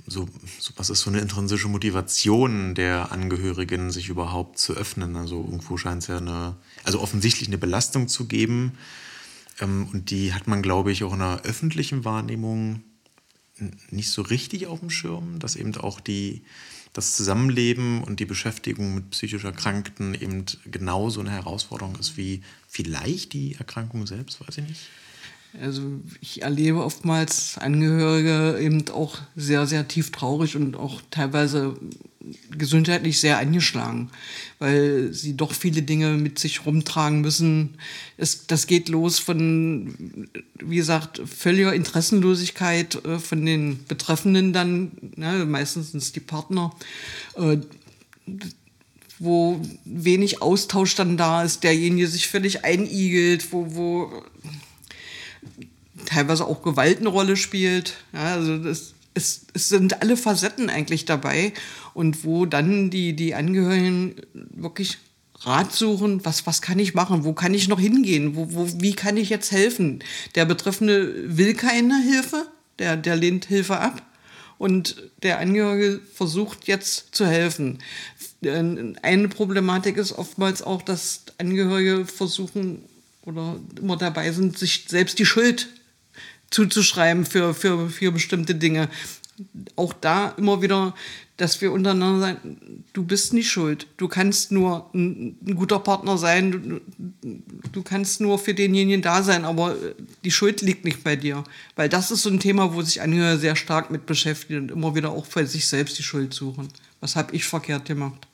so, 0.06 0.28
so, 0.58 0.72
was 0.76 0.90
ist 0.90 1.00
so 1.00 1.10
eine 1.10 1.20
intrinsische 1.20 1.68
Motivation 1.68 2.74
der 2.74 3.12
Angehörigen, 3.12 3.90
sich 3.90 4.08
überhaupt 4.08 4.58
zu 4.58 4.74
öffnen? 4.74 5.16
Also 5.16 5.42
irgendwo 5.44 5.76
scheint 5.76 6.02
es 6.02 6.08
ja 6.08 6.18
eine, 6.18 6.56
also 6.84 7.00
offensichtlich 7.00 7.48
eine 7.48 7.58
Belastung 7.58 8.08
zu 8.08 8.26
geben. 8.26 8.72
Ähm, 9.60 9.88
und 9.92 10.10
die 10.10 10.32
hat 10.32 10.46
man, 10.46 10.62
glaube 10.62 10.92
ich, 10.92 11.02
auch 11.04 11.12
in 11.12 11.20
der 11.20 11.42
öffentlichen 11.42 12.04
Wahrnehmung 12.04 12.82
nicht 13.90 14.10
so 14.10 14.22
richtig 14.22 14.66
auf 14.66 14.80
dem 14.80 14.90
Schirm, 14.90 15.38
dass 15.38 15.56
eben 15.56 15.74
auch 15.76 16.00
die, 16.00 16.42
das 16.92 17.16
Zusammenleben 17.16 18.02
und 18.02 18.20
die 18.20 18.26
Beschäftigung 18.26 18.94
mit 18.94 19.10
psychisch 19.10 19.44
Erkrankten 19.44 20.14
eben 20.14 20.44
genauso 20.66 21.20
eine 21.20 21.30
Herausforderung 21.30 21.96
ist 21.96 22.16
wie 22.16 22.42
vielleicht 22.68 23.32
die 23.32 23.54
Erkrankung 23.54 24.06
selbst, 24.06 24.40
weiß 24.40 24.58
ich 24.58 24.68
nicht. 24.68 24.80
Also 25.60 25.82
ich 26.20 26.42
erlebe 26.42 26.84
oftmals 26.84 27.56
Angehörige 27.58 28.58
eben 28.60 28.88
auch 28.90 29.18
sehr, 29.36 29.66
sehr 29.66 29.88
tief 29.88 30.12
traurig 30.12 30.56
und 30.56 30.76
auch 30.76 31.00
teilweise 31.10 31.76
gesundheitlich 32.56 33.20
sehr 33.20 33.38
angeschlagen, 33.38 34.10
weil 34.58 35.12
sie 35.12 35.36
doch 35.36 35.52
viele 35.52 35.82
Dinge 35.82 36.14
mit 36.14 36.38
sich 36.38 36.66
rumtragen 36.66 37.20
müssen. 37.20 37.78
Es, 38.16 38.46
das 38.46 38.66
geht 38.66 38.88
los 38.88 39.18
von, 39.18 40.28
wie 40.58 40.76
gesagt, 40.76 41.20
völliger 41.24 41.74
Interessenlosigkeit 41.74 43.04
äh, 43.04 43.18
von 43.18 43.46
den 43.46 43.84
Betreffenden 43.86 44.52
dann, 44.52 44.92
ne, 45.16 45.44
meistens 45.46 45.92
sind 45.92 46.02
es 46.02 46.12
die 46.12 46.20
Partner, 46.20 46.74
äh, 47.36 47.58
wo 49.18 49.60
wenig 49.84 50.42
Austausch 50.42 50.94
dann 50.94 51.16
da 51.16 51.42
ist, 51.42 51.62
derjenige 51.62 52.08
sich 52.08 52.26
völlig 52.26 52.64
einigelt, 52.64 53.52
wo, 53.52 53.74
wo 53.74 54.24
teilweise 56.06 56.46
auch 56.46 56.62
Gewalt 56.62 57.00
eine 57.00 57.08
Rolle 57.08 57.36
spielt. 57.36 57.94
Ja, 58.12 58.34
also 58.34 58.58
das, 58.58 58.94
es, 59.14 59.46
es 59.54 59.68
sind 59.68 60.02
alle 60.02 60.16
Facetten 60.16 60.70
eigentlich 60.70 61.04
dabei 61.04 61.52
und 61.94 62.24
wo 62.24 62.46
dann 62.46 62.90
die, 62.90 63.14
die 63.14 63.34
Angehörigen 63.34 64.16
wirklich 64.34 64.98
Rat 65.40 65.72
suchen, 65.72 66.24
was, 66.24 66.46
was 66.46 66.62
kann 66.62 66.78
ich 66.78 66.94
machen, 66.94 67.24
wo 67.24 67.32
kann 67.32 67.54
ich 67.54 67.68
noch 67.68 67.78
hingehen, 67.78 68.36
wo, 68.36 68.52
wo, 68.52 68.68
wie 68.80 68.94
kann 68.94 69.16
ich 69.16 69.28
jetzt 69.28 69.52
helfen. 69.52 70.02
Der 70.34 70.44
Betreffende 70.44 71.36
will 71.36 71.54
keine 71.54 72.02
Hilfe, 72.02 72.46
der, 72.78 72.96
der 72.96 73.16
lehnt 73.16 73.44
Hilfe 73.44 73.78
ab 73.78 74.02
und 74.58 74.96
der 75.22 75.38
Angehörige 75.38 76.00
versucht 76.14 76.66
jetzt 76.66 77.14
zu 77.14 77.26
helfen. 77.26 77.78
Eine 78.42 79.28
Problematik 79.28 79.96
ist 79.98 80.12
oftmals 80.12 80.62
auch, 80.62 80.82
dass 80.82 81.24
Angehörige 81.38 82.06
versuchen 82.06 82.84
oder 83.22 83.56
immer 83.78 83.96
dabei 83.96 84.32
sind, 84.32 84.58
sich 84.58 84.86
selbst 84.88 85.18
die 85.18 85.26
Schuld 85.26 85.68
zuzuschreiben 86.50 87.24
für, 87.24 87.54
für, 87.54 87.88
für 87.90 88.12
bestimmte 88.12 88.54
Dinge. 88.54 88.88
Auch 89.74 89.92
da 89.92 90.30
immer 90.38 90.62
wieder, 90.62 90.94
dass 91.36 91.60
wir 91.60 91.70
untereinander 91.72 92.20
sagen, 92.20 92.84
du 92.94 93.04
bist 93.04 93.34
nicht 93.34 93.50
schuld. 93.50 93.86
Du 93.98 94.08
kannst 94.08 94.52
nur 94.52 94.90
ein, 94.94 95.36
ein 95.46 95.54
guter 95.54 95.78
Partner 95.78 96.16
sein, 96.16 96.52
du, 96.52 96.80
du, 97.72 97.82
kannst 97.82 98.20
nur 98.22 98.38
für 98.38 98.54
denjenigen 98.54 99.02
da 99.02 99.22
sein, 99.22 99.44
aber 99.44 99.76
die 100.24 100.30
Schuld 100.30 100.62
liegt 100.62 100.86
nicht 100.86 101.04
bei 101.04 101.16
dir. 101.16 101.44
Weil 101.74 101.90
das 101.90 102.10
ist 102.10 102.22
so 102.22 102.30
ein 102.30 102.40
Thema, 102.40 102.72
wo 102.72 102.80
sich 102.80 103.02
Angehörige 103.02 103.38
sehr 103.38 103.56
stark 103.56 103.90
mit 103.90 104.06
beschäftigen 104.06 104.62
und 104.62 104.70
immer 104.70 104.94
wieder 104.94 105.10
auch 105.10 105.26
für 105.26 105.46
sich 105.46 105.66
selbst 105.66 105.98
die 105.98 106.02
Schuld 106.02 106.32
suchen. 106.32 106.68
Was 107.00 107.16
habe 107.16 107.36
ich 107.36 107.44
verkehrt 107.44 107.84
gemacht? 107.84 108.26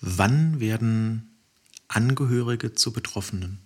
Wann 0.00 0.58
werden 0.58 1.30
Angehörige 1.86 2.74
zu 2.74 2.92
Betroffenen? 2.92 3.58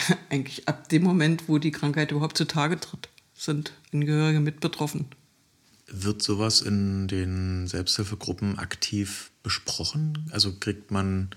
Eigentlich 0.30 0.68
ab 0.68 0.88
dem 0.88 1.02
Moment, 1.02 1.48
wo 1.48 1.58
die 1.58 1.70
Krankheit 1.70 2.10
überhaupt 2.10 2.38
zutage 2.38 2.78
tritt, 2.78 3.08
sind 3.34 3.72
Angehörige 3.92 4.40
mit 4.40 4.60
betroffen. 4.60 5.06
Wird 5.86 6.22
sowas 6.22 6.62
in 6.62 7.08
den 7.08 7.66
Selbsthilfegruppen 7.66 8.58
aktiv 8.58 9.30
besprochen? 9.42 10.26
Also 10.30 10.54
kriegt 10.58 10.90
man 10.90 11.30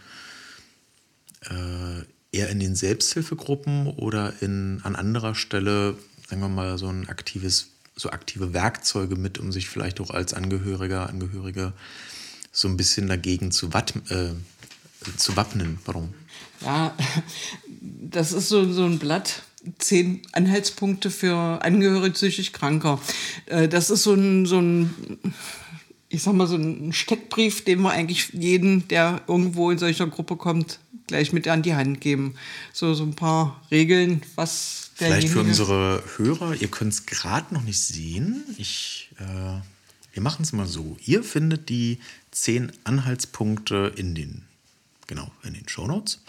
äh, 1.42 2.04
eher 2.32 2.50
in 2.50 2.60
den 2.60 2.76
Selbsthilfegruppen 2.76 3.88
oder 3.88 4.34
in, 4.42 4.82
an 4.84 4.96
anderer 4.96 5.36
Stelle, 5.36 5.98
sagen 6.30 6.42
wir 6.42 6.50
mal, 6.50 6.78
so 6.78 6.88
ein 6.88 7.10
aktives, 7.10 7.70
so 7.96 8.10
aktive 8.12 8.54
Werkzeuge 8.54 9.16
mit, 9.16 9.40
um 9.40 9.52
sich 9.52 9.70
vielleicht 9.70 10.00
auch 10.00 10.12
als 10.12 10.34
Angehöriger, 10.34 11.10
Angehörige 11.10 11.74
so 12.52 12.68
ein 12.68 12.78
bisschen 12.78 13.08
dagegen 13.08 13.52
zu, 13.52 13.74
wat, 13.74 13.94
äh, 14.10 14.32
zu 15.18 15.36
wappnen? 15.36 15.80
Warum? 15.86 16.14
Ja, 16.62 16.96
das 17.86 18.34
ist 18.34 18.50
so, 18.50 18.72
so 18.72 18.86
ein 18.86 19.00
Blatt, 19.00 19.44
zehn 19.80 20.22
Anhaltspunkte 20.32 21.10
für 21.10 21.36
Angehörige 21.64 22.14
psychisch 22.14 22.52
Kranker. 22.52 23.00
Äh, 23.46 23.68
das 23.68 23.90
ist 23.90 24.04
so 24.04 24.14
ein, 24.14 24.46
so 24.46 24.60
ein, 24.60 25.20
ich 26.10 26.24
sag 26.24 26.34
mal, 26.34 26.48
so 26.48 26.56
ein 26.56 26.94
Steckbrief, 26.94 27.64
den 27.64 27.82
wir 27.82 27.92
eigentlich 27.92 28.30
jeden, 28.34 28.88
der 28.88 29.22
irgendwo 29.28 29.72
in 29.72 29.78
solcher 29.78 30.08
Gruppe 30.08 30.36
kommt, 30.36 30.80
gleich 31.08 31.34
mit 31.34 31.48
an 31.48 31.64
die 31.64 31.76
Hand 31.76 32.02
geben. 32.02 32.36
So, 32.74 32.94
so 32.94 33.04
ein 33.04 33.16
paar 33.16 33.62
Regeln, 33.72 34.22
was 34.36 34.86
Vielleicht 34.96 35.28
für 35.28 35.42
unsere 35.42 36.02
Hörer, 36.16 36.56
ihr 36.56 36.70
könnt 36.70 36.94
es 36.94 37.06
gerade 37.06 37.54
noch 37.54 37.64
nicht 37.64 37.82
sehen. 37.82 38.46
Ich, 38.58 39.10
äh, 39.20 39.60
wir 40.14 40.22
machen 40.22 40.44
es 40.44 40.54
mal 40.54 40.68
so. 40.68 40.96
Ihr 41.06 41.22
findet 41.22 41.68
die 41.68 42.00
zehn 42.32 42.72
Anhaltspunkte 42.86 43.92
in 43.98 44.16
den, 44.16 44.44
genau, 45.08 45.30
in 45.44 45.54
den 45.54 45.68
Shownotes. 45.68 46.22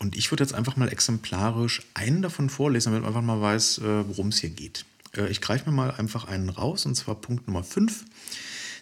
Und 0.00 0.16
ich 0.16 0.32
würde 0.32 0.42
jetzt 0.42 0.54
einfach 0.54 0.76
mal 0.76 0.88
exemplarisch 0.88 1.82
einen 1.94 2.22
davon 2.22 2.48
vorlesen, 2.48 2.90
damit 2.90 3.02
man 3.02 3.08
einfach 3.10 3.22
mal 3.22 3.40
weiß, 3.40 3.78
äh, 3.78 4.08
worum 4.08 4.28
es 4.28 4.38
hier 4.38 4.50
geht. 4.50 4.86
Äh, 5.14 5.28
ich 5.28 5.40
greife 5.40 5.68
mir 5.68 5.76
mal 5.76 5.90
einfach 5.92 6.24
einen 6.24 6.48
raus, 6.48 6.86
und 6.86 6.94
zwar 6.94 7.14
Punkt 7.16 7.46
Nummer 7.46 7.62
5. 7.62 8.06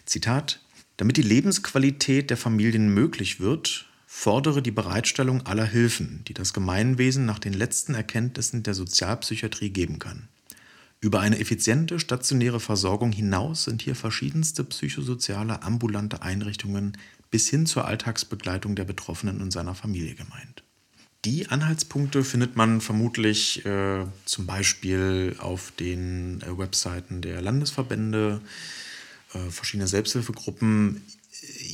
Zitat. 0.05 0.61
Damit 0.97 1.17
die 1.17 1.21
Lebensqualität 1.21 2.29
der 2.29 2.37
Familien 2.37 2.93
möglich 2.93 3.39
wird, 3.39 3.85
fordere 4.05 4.61
die 4.61 4.71
Bereitstellung 4.71 5.45
aller 5.45 5.65
Hilfen, 5.65 6.23
die 6.27 6.33
das 6.33 6.53
Gemeinwesen 6.53 7.25
nach 7.25 7.39
den 7.39 7.53
letzten 7.53 7.93
Erkenntnissen 7.93 8.63
der 8.63 8.73
Sozialpsychiatrie 8.73 9.69
geben 9.69 9.99
kann. 9.99 10.29
Über 11.01 11.21
eine 11.21 11.39
effiziente 11.39 11.99
stationäre 11.99 12.59
Versorgung 12.59 13.11
hinaus 13.11 13.65
sind 13.65 13.81
hier 13.81 13.95
verschiedenste 13.95 14.65
psychosoziale 14.65 15.63
ambulante 15.63 16.21
Einrichtungen 16.21 16.97
bis 17.31 17.47
hin 17.49 17.65
zur 17.65 17.85
Alltagsbegleitung 17.85 18.75
der 18.75 18.83
Betroffenen 18.83 19.41
und 19.41 19.51
seiner 19.51 19.75
Familie 19.75 20.15
gemeint. 20.15 20.63
Die 21.25 21.49
Anhaltspunkte 21.49 22.23
findet 22.23 22.55
man 22.55 22.79
vermutlich 22.79 23.65
äh, 23.65 24.05
zum 24.23 24.45
Beispiel 24.45 25.35
auf 25.39 25.71
den 25.77 26.41
äh, 26.41 26.57
Webseiten 26.57 27.21
der 27.21 27.41
Landesverbände, 27.41 28.39
äh, 29.33 29.49
verschiedene 29.49 29.87
Selbsthilfegruppen. 29.89 31.05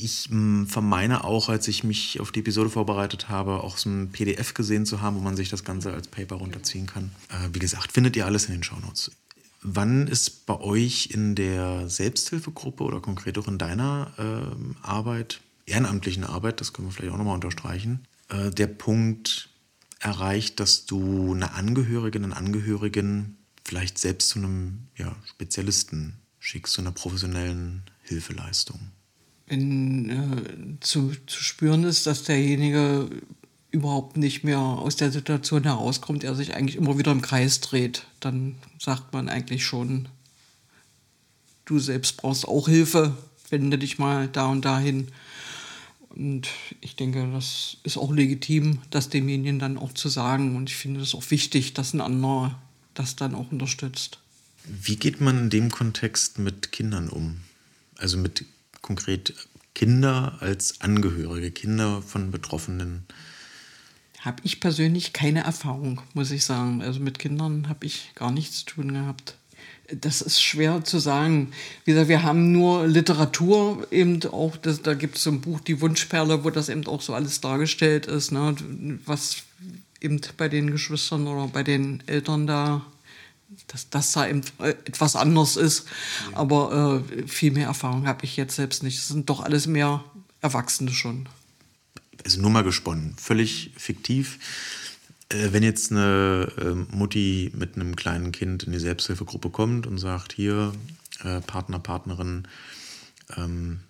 Ich 0.00 0.28
mh, 0.30 0.66
vermeine 0.66 1.22
auch, 1.22 1.48
als 1.48 1.68
ich 1.68 1.84
mich 1.84 2.18
auf 2.18 2.32
die 2.32 2.40
Episode 2.40 2.70
vorbereitet 2.70 3.28
habe, 3.28 3.62
auch 3.62 3.78
so 3.78 3.88
ein 3.88 4.10
PDF 4.10 4.52
gesehen 4.52 4.84
zu 4.84 5.00
haben, 5.00 5.16
wo 5.16 5.20
man 5.20 5.36
sich 5.36 5.48
das 5.48 5.62
Ganze 5.62 5.92
als 5.92 6.08
Paper 6.08 6.36
runterziehen 6.36 6.86
kann. 6.88 7.12
Äh, 7.28 7.50
wie 7.52 7.60
gesagt, 7.60 7.92
findet 7.92 8.16
ihr 8.16 8.26
alles 8.26 8.46
in 8.46 8.52
den 8.52 8.64
Shownotes. 8.64 9.12
Wann 9.62 10.08
ist 10.08 10.46
bei 10.46 10.58
euch 10.58 11.10
in 11.12 11.36
der 11.36 11.88
Selbsthilfegruppe 11.88 12.82
oder 12.82 13.00
konkret 13.00 13.38
auch 13.38 13.46
in 13.46 13.58
deiner 13.58 14.12
äh, 14.18 14.84
Arbeit, 14.84 15.40
ehrenamtlichen 15.66 16.24
Arbeit, 16.24 16.60
das 16.60 16.72
können 16.72 16.88
wir 16.88 16.92
vielleicht 16.92 17.12
auch 17.12 17.18
nochmal 17.18 17.34
unterstreichen, 17.36 18.06
äh, 18.28 18.50
der 18.50 18.66
Punkt 18.66 19.50
erreicht, 20.00 20.60
dass 20.60 20.86
du 20.86 21.32
eine 21.32 21.52
Angehörige, 21.54 22.18
einen 22.18 22.32
Angehörigen 22.32 23.38
vielleicht 23.64 23.98
selbst 23.98 24.30
zu 24.30 24.38
einem 24.38 24.88
ja, 24.96 25.14
Spezialisten 25.26 26.14
schickst, 26.38 26.74
zu 26.74 26.80
einer 26.80 26.92
professionellen 26.92 27.82
Hilfeleistung? 28.02 28.78
Wenn 29.46 30.10
äh, 30.10 30.80
zu, 30.80 31.12
zu 31.26 31.42
spüren 31.42 31.84
ist, 31.84 32.06
dass 32.06 32.24
derjenige 32.24 33.08
überhaupt 33.70 34.16
nicht 34.16 34.44
mehr 34.44 34.58
aus 34.58 34.96
der 34.96 35.10
Situation 35.12 35.64
herauskommt, 35.64 36.24
er 36.24 36.34
sich 36.34 36.54
eigentlich 36.54 36.76
immer 36.76 36.98
wieder 36.98 37.12
im 37.12 37.22
Kreis 37.22 37.60
dreht, 37.60 38.06
dann 38.20 38.56
sagt 38.78 39.12
man 39.12 39.28
eigentlich 39.28 39.64
schon, 39.64 40.08
du 41.64 41.78
selbst 41.78 42.16
brauchst 42.16 42.48
auch 42.48 42.68
Hilfe, 42.68 43.16
wende 43.50 43.78
dich 43.78 43.98
mal 43.98 44.28
da 44.28 44.46
und 44.46 44.64
dahin. 44.64 45.08
Und 46.16 46.48
ich 46.80 46.96
denke, 46.96 47.30
das 47.32 47.76
ist 47.82 47.98
auch 47.98 48.12
legitim, 48.12 48.78
das 48.90 49.10
demjenigen 49.10 49.58
dann 49.58 49.76
auch 49.76 49.92
zu 49.92 50.08
sagen. 50.08 50.56
Und 50.56 50.70
ich 50.70 50.76
finde 50.76 51.00
es 51.00 51.14
auch 51.14 51.30
wichtig, 51.30 51.74
dass 51.74 51.92
ein 51.92 52.00
anderer 52.00 52.58
das 52.94 53.16
dann 53.16 53.34
auch 53.34 53.52
unterstützt. 53.52 54.18
Wie 54.64 54.96
geht 54.96 55.20
man 55.20 55.38
in 55.38 55.50
dem 55.50 55.70
Kontext 55.70 56.38
mit 56.38 56.72
Kindern 56.72 57.08
um? 57.08 57.42
Also 57.98 58.16
mit 58.16 58.44
konkret 58.80 59.34
Kinder 59.74 60.38
als 60.40 60.80
Angehörige, 60.80 61.50
Kinder 61.50 62.00
von 62.00 62.30
Betroffenen? 62.30 63.04
Habe 64.20 64.40
ich 64.42 64.58
persönlich 64.58 65.12
keine 65.12 65.44
Erfahrung, 65.44 66.00
muss 66.14 66.30
ich 66.30 66.44
sagen. 66.44 66.82
Also 66.82 67.00
mit 67.00 67.18
Kindern 67.18 67.68
habe 67.68 67.84
ich 67.84 68.12
gar 68.14 68.32
nichts 68.32 68.60
zu 68.60 68.66
tun 68.66 68.94
gehabt 68.94 69.36
das 69.88 70.20
ist 70.20 70.42
schwer 70.42 70.84
zu 70.84 70.98
sagen. 70.98 71.52
Wie 71.84 71.92
gesagt, 71.92 72.08
wir 72.08 72.22
haben 72.22 72.52
nur 72.52 72.86
Literatur 72.86 73.86
eben 73.90 74.22
auch, 74.24 74.56
das, 74.56 74.82
da 74.82 74.94
gibt 74.94 75.16
es 75.16 75.22
so 75.22 75.30
ein 75.30 75.40
Buch, 75.40 75.60
Die 75.60 75.80
Wunschperle, 75.80 76.44
wo 76.44 76.50
das 76.50 76.68
eben 76.68 76.86
auch 76.86 77.02
so 77.02 77.14
alles 77.14 77.40
dargestellt 77.40 78.06
ist, 78.06 78.32
ne, 78.32 78.54
was 79.04 79.36
eben 80.00 80.20
bei 80.36 80.48
den 80.48 80.70
Geschwistern 80.70 81.26
oder 81.26 81.48
bei 81.48 81.62
den 81.62 82.02
Eltern 82.06 82.46
da, 82.46 82.84
dass 83.68 83.88
das 83.90 84.12
da 84.12 84.28
eben 84.28 84.42
etwas 84.58 85.16
anders 85.16 85.56
ist. 85.56 85.86
Aber 86.32 87.04
äh, 87.08 87.28
viel 87.28 87.52
mehr 87.52 87.68
Erfahrung 87.68 88.06
habe 88.06 88.24
ich 88.24 88.36
jetzt 88.36 88.56
selbst 88.56 88.82
nicht. 88.82 88.98
Es 88.98 89.08
sind 89.08 89.30
doch 89.30 89.40
alles 89.40 89.66
mehr 89.66 90.04
Erwachsene 90.42 90.90
schon. 90.90 91.28
Also 92.24 92.40
nur 92.40 92.50
mal 92.50 92.64
gesponnen, 92.64 93.14
völlig 93.18 93.70
fiktiv 93.76 94.38
äh, 94.38 94.85
wenn 95.30 95.62
jetzt 95.62 95.90
eine 95.90 96.52
äh, 96.58 96.94
Mutti 96.94 97.50
mit 97.54 97.74
einem 97.74 97.96
kleinen 97.96 98.32
Kind 98.32 98.62
in 98.62 98.72
die 98.72 98.78
Selbsthilfegruppe 98.78 99.50
kommt 99.50 99.86
und 99.86 99.98
sagt, 99.98 100.32
hier, 100.32 100.72
äh, 101.24 101.40
Partner, 101.40 101.78
Partnerin, 101.78 102.46
ähm, 103.36 103.80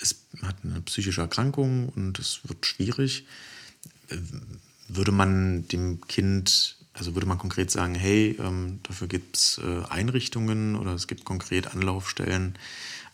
es 0.00 0.26
hat 0.42 0.56
eine 0.64 0.80
psychische 0.80 1.20
Erkrankung 1.20 1.88
und 1.90 2.18
es 2.18 2.40
wird 2.44 2.66
schwierig, 2.66 3.26
äh, 4.08 4.16
würde 4.88 5.12
man 5.12 5.68
dem 5.68 6.00
Kind, 6.08 6.76
also 6.92 7.14
würde 7.14 7.26
man 7.26 7.38
konkret 7.38 7.70
sagen, 7.70 7.94
hey, 7.94 8.36
ähm, 8.40 8.80
dafür 8.82 9.06
gibt 9.06 9.36
es 9.36 9.60
äh, 9.64 9.84
Einrichtungen 9.90 10.74
oder 10.74 10.94
es 10.94 11.06
gibt 11.06 11.24
konkret 11.24 11.68
Anlaufstellen, 11.68 12.56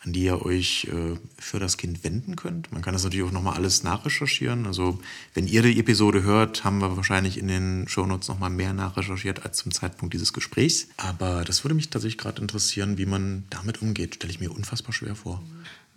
an 0.08 0.12
die 0.14 0.24
ihr 0.24 0.44
euch 0.44 0.88
äh, 0.90 1.16
für 1.38 1.58
das 1.58 1.76
Kind 1.76 2.02
wenden 2.02 2.34
könnt. 2.34 2.72
Man 2.72 2.80
kann 2.80 2.94
das 2.94 3.04
natürlich 3.04 3.26
auch 3.26 3.32
nochmal 3.32 3.56
alles 3.56 3.82
nachrecherchieren. 3.82 4.66
Also 4.66 4.98
wenn 5.34 5.46
ihr 5.46 5.60
die 5.60 5.78
Episode 5.78 6.22
hört, 6.22 6.64
haben 6.64 6.78
wir 6.78 6.96
wahrscheinlich 6.96 7.36
in 7.36 7.46
den 7.46 7.86
Shownotes 7.88 8.28
nochmal 8.28 8.48
mehr 8.48 8.72
nachrecherchiert 8.72 9.44
als 9.44 9.58
zum 9.58 9.70
Zeitpunkt 9.70 10.14
dieses 10.14 10.32
Gesprächs. 10.32 10.88
Aber 10.96 11.44
das 11.44 11.62
würde 11.62 11.74
mich 11.74 11.90
tatsächlich 11.90 12.16
gerade 12.16 12.40
interessieren, 12.40 12.96
wie 12.96 13.04
man 13.04 13.44
damit 13.50 13.82
umgeht. 13.82 14.14
Stelle 14.14 14.32
ich 14.32 14.40
mir 14.40 14.50
unfassbar 14.50 14.94
schwer 14.94 15.14
vor. 15.14 15.42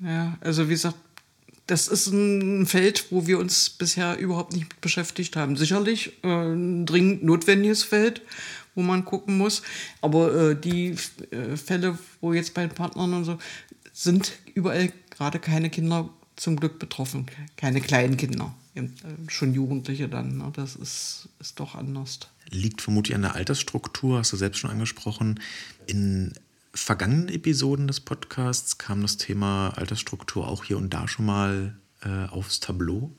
Ja, 0.02 0.38
also 0.41 0.67
wie 0.67 0.74
gesagt, 0.74 0.97
das 1.67 1.88
ist 1.88 2.08
ein 2.08 2.65
Feld, 2.65 3.06
wo 3.12 3.28
wir 3.28 3.39
uns 3.39 3.69
bisher 3.69 4.17
überhaupt 4.17 4.52
nicht 4.54 4.82
beschäftigt 4.82 5.38
haben. 5.38 5.56
Sicherlich 5.56 6.12
äh, 6.24 6.28
ein 6.28 6.86
dringend 6.86 7.24
notwendiges 7.24 7.84
Feld, 7.84 8.24
wo 8.76 8.82
man 8.82 9.06
gucken 9.06 9.38
muss. 9.38 9.62
Aber 10.02 10.36
äh, 10.36 10.56
die 10.60 10.97
äh, 11.32 11.56
Fälle, 11.56 11.97
wo 12.19 12.34
jetzt 12.34 12.54
bei 12.54 12.67
Partnern 12.67 13.13
und 13.13 13.24
so, 13.24 13.38
sind 13.93 14.34
überall 14.54 14.91
gerade 15.10 15.39
keine 15.39 15.69
Kinder 15.69 16.10
zum 16.36 16.56
Glück 16.56 16.80
betroffen, 16.80 17.27
keine 17.56 17.82
kleinen 17.82 18.17
Kinder, 18.17 18.54
äh, 18.75 18.84
schon 19.27 19.54
Jugendliche 19.54 20.10
dann. 20.10 20.38
Ne? 20.38 20.51
Das 20.54 20.75
ist, 20.75 21.30
ist 21.39 21.60
doch 21.60 21.75
anders. 21.75 22.19
Liegt 22.49 22.82
vermutlich 22.82 23.15
an 23.15 23.21
der 23.21 23.36
Altersstruktur, 23.36 24.19
hast 24.19 24.34
du 24.34 24.38
selbst 24.38 24.60
schon 24.60 24.71
angesprochen. 24.71 25.39
In 25.88 26.34
vergangenen 26.73 27.30
Episoden 27.30 27.88
des 27.88 27.99
Podcasts 27.99 28.77
kam 28.77 29.01
das 29.01 29.17
Thema 29.17 29.69
Altersstruktur 29.69 30.47
auch 30.47 30.63
hier 30.63 30.77
und 30.77 30.93
da 30.93 31.08
schon 31.08 31.25
mal 31.25 31.75
äh, 32.01 32.25
aufs 32.27 32.60
Tableau. 32.60 33.12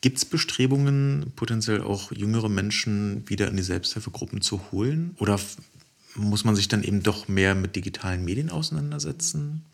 Gibt 0.00 0.18
es 0.18 0.24
Bestrebungen, 0.24 1.32
potenziell 1.36 1.80
auch 1.80 2.12
jüngere 2.12 2.48
Menschen 2.48 3.28
wieder 3.28 3.48
in 3.48 3.56
die 3.56 3.62
Selbsthilfegruppen 3.62 4.42
zu 4.42 4.60
holen? 4.70 5.14
Oder 5.18 5.40
muss 6.14 6.44
man 6.44 6.56
sich 6.56 6.68
dann 6.68 6.82
eben 6.82 7.02
doch 7.02 7.28
mehr 7.28 7.54
mit 7.54 7.76
digitalen 7.76 8.24
Medien 8.24 8.50
auseinandersetzen? 8.50 9.64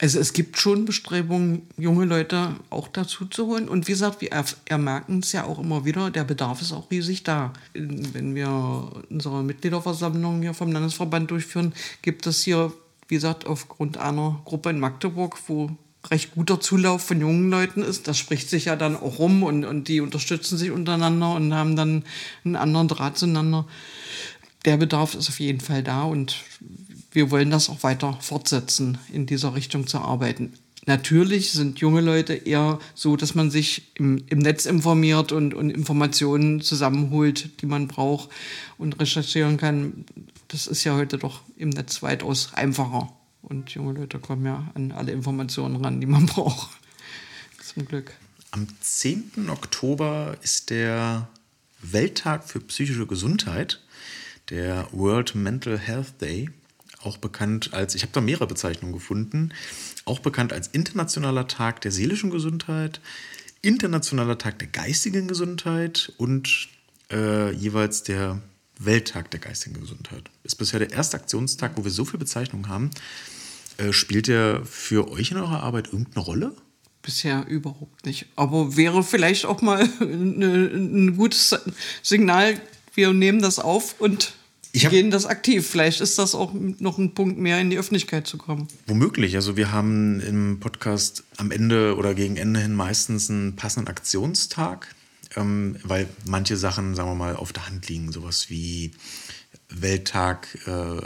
Also 0.00 0.18
es 0.18 0.32
gibt 0.32 0.58
schon 0.58 0.86
Bestrebungen, 0.86 1.62
junge 1.76 2.04
Leute 2.04 2.56
auch 2.68 2.88
dazu 2.88 3.26
zu 3.26 3.46
holen. 3.46 3.68
Und 3.68 3.86
wie 3.86 3.92
gesagt, 3.92 4.20
wir 4.20 4.78
merken 4.78 5.20
es 5.20 5.32
ja 5.32 5.44
auch 5.44 5.60
immer 5.60 5.84
wieder, 5.84 6.10
der 6.10 6.24
Bedarf 6.24 6.60
ist 6.60 6.72
auch 6.72 6.90
riesig 6.90 7.22
da. 7.22 7.52
Wenn 7.74 8.34
wir 8.34 8.90
unsere 9.08 9.44
Mitgliederversammlung 9.44 10.42
hier 10.42 10.54
vom 10.54 10.72
Landesverband 10.72 11.30
durchführen, 11.30 11.74
gibt 12.02 12.26
es 12.26 12.42
hier, 12.42 12.72
wie 13.06 13.14
gesagt, 13.14 13.46
aufgrund 13.46 13.96
einer 13.96 14.40
Gruppe 14.44 14.70
in 14.70 14.80
Magdeburg, 14.80 15.38
wo 15.46 15.70
recht 16.10 16.34
guter 16.34 16.60
Zulauf 16.60 17.02
von 17.02 17.20
jungen 17.20 17.48
Leuten 17.50 17.82
ist. 17.82 18.08
Das 18.08 18.18
spricht 18.18 18.50
sich 18.50 18.66
ja 18.66 18.76
dann 18.76 18.96
auch 18.96 19.20
rum 19.20 19.44
und, 19.44 19.64
und 19.64 19.86
die 19.86 20.00
unterstützen 20.00 20.58
sich 20.58 20.72
untereinander 20.72 21.34
und 21.34 21.54
haben 21.54 21.76
dann 21.76 22.04
einen 22.44 22.56
anderen 22.56 22.88
Draht 22.88 23.16
zueinander. 23.16 23.66
Der 24.64 24.76
Bedarf 24.76 25.14
ist 25.14 25.28
auf 25.28 25.40
jeden 25.40 25.60
Fall 25.60 25.82
da 25.82 26.02
und 26.02 26.36
wir 27.14 27.30
wollen 27.30 27.50
das 27.50 27.70
auch 27.70 27.82
weiter 27.82 28.18
fortsetzen, 28.20 28.98
in 29.12 29.24
dieser 29.24 29.54
Richtung 29.54 29.86
zu 29.86 29.98
arbeiten. 29.98 30.52
Natürlich 30.86 31.52
sind 31.52 31.78
junge 31.78 32.02
Leute 32.02 32.34
eher 32.34 32.78
so, 32.94 33.16
dass 33.16 33.34
man 33.34 33.50
sich 33.50 33.90
im, 33.94 34.24
im 34.28 34.40
Netz 34.40 34.66
informiert 34.66 35.32
und, 35.32 35.54
und 35.54 35.70
Informationen 35.70 36.60
zusammenholt, 36.60 37.62
die 37.62 37.66
man 37.66 37.88
braucht 37.88 38.28
und 38.76 39.00
recherchieren 39.00 39.56
kann. 39.56 40.04
Das 40.48 40.66
ist 40.66 40.84
ja 40.84 40.94
heute 40.94 41.16
doch 41.16 41.40
im 41.56 41.70
Netz 41.70 42.02
weitaus 42.02 42.52
einfacher. 42.52 43.10
Und 43.40 43.70
junge 43.70 43.94
Leute 43.94 44.18
kommen 44.18 44.44
ja 44.44 44.70
an 44.74 44.92
alle 44.92 45.12
Informationen 45.12 45.76
ran, 45.76 46.00
die 46.00 46.06
man 46.06 46.26
braucht. 46.26 46.76
Zum 47.62 47.86
Glück. 47.86 48.12
Am 48.50 48.66
10. 48.80 49.48
Oktober 49.48 50.36
ist 50.42 50.68
der 50.70 51.28
Welttag 51.80 52.44
für 52.44 52.60
psychische 52.60 53.06
Gesundheit, 53.06 53.80
der 54.50 54.86
World 54.92 55.34
Mental 55.34 55.78
Health 55.78 56.20
Day, 56.20 56.50
auch 57.04 57.16
bekannt 57.16 57.72
als, 57.72 57.94
ich 57.94 58.02
habe 58.02 58.12
da 58.12 58.20
mehrere 58.20 58.46
Bezeichnungen 58.46 58.92
gefunden, 58.92 59.52
auch 60.04 60.20
bekannt 60.20 60.52
als 60.52 60.68
Internationaler 60.68 61.46
Tag 61.46 61.80
der 61.80 61.92
seelischen 61.92 62.30
Gesundheit, 62.30 63.00
Internationaler 63.62 64.38
Tag 64.38 64.58
der 64.58 64.68
geistigen 64.68 65.28
Gesundheit 65.28 66.12
und 66.18 66.68
äh, 67.10 67.52
jeweils 67.52 68.02
der 68.02 68.40
Welttag 68.78 69.30
der 69.30 69.40
geistigen 69.40 69.80
Gesundheit. 69.80 70.30
Ist 70.42 70.56
bisher 70.56 70.80
der 70.80 70.92
erste 70.92 71.16
Aktionstag, 71.16 71.72
wo 71.76 71.84
wir 71.84 71.90
so 71.90 72.04
viele 72.04 72.18
Bezeichnungen 72.18 72.68
haben. 72.68 72.90
Äh, 73.76 73.92
spielt 73.92 74.28
der 74.28 74.64
für 74.64 75.10
euch 75.10 75.30
in 75.30 75.36
eurer 75.36 75.62
Arbeit 75.62 75.86
irgendeine 75.86 76.24
Rolle? 76.24 76.56
Bisher 77.02 77.46
überhaupt 77.46 78.06
nicht. 78.06 78.26
Aber 78.36 78.76
wäre 78.76 79.02
vielleicht 79.02 79.46
auch 79.46 79.62
mal 79.62 79.88
eine, 80.00 80.70
ein 80.72 81.16
gutes 81.16 81.56
Signal. 82.02 82.60
Wir 82.94 83.12
nehmen 83.12 83.42
das 83.42 83.58
auf 83.58 84.00
und 84.00 84.34
gehen 84.80 85.10
das 85.10 85.26
aktiv. 85.26 85.66
Vielleicht 85.66 86.00
ist 86.00 86.18
das 86.18 86.34
auch 86.34 86.52
noch 86.52 86.98
ein 86.98 87.14
Punkt 87.14 87.38
mehr 87.38 87.60
in 87.60 87.70
die 87.70 87.78
Öffentlichkeit 87.78 88.26
zu 88.26 88.38
kommen. 88.38 88.68
Womöglich. 88.86 89.36
Also 89.36 89.56
wir 89.56 89.72
haben 89.72 90.20
im 90.20 90.60
Podcast 90.60 91.24
am 91.36 91.50
Ende 91.50 91.96
oder 91.96 92.14
gegen 92.14 92.36
Ende 92.36 92.60
hin 92.60 92.74
meistens 92.74 93.30
einen 93.30 93.56
passenden 93.56 93.88
Aktionstag, 93.88 94.94
ähm, 95.36 95.76
weil 95.84 96.08
manche 96.26 96.56
Sachen, 96.56 96.94
sagen 96.94 97.08
wir 97.10 97.14
mal, 97.14 97.36
auf 97.36 97.52
der 97.52 97.66
Hand 97.66 97.88
liegen. 97.88 98.10
Sowas 98.12 98.50
wie 98.50 98.92
Welttag 99.68 100.48
äh, 100.66 101.00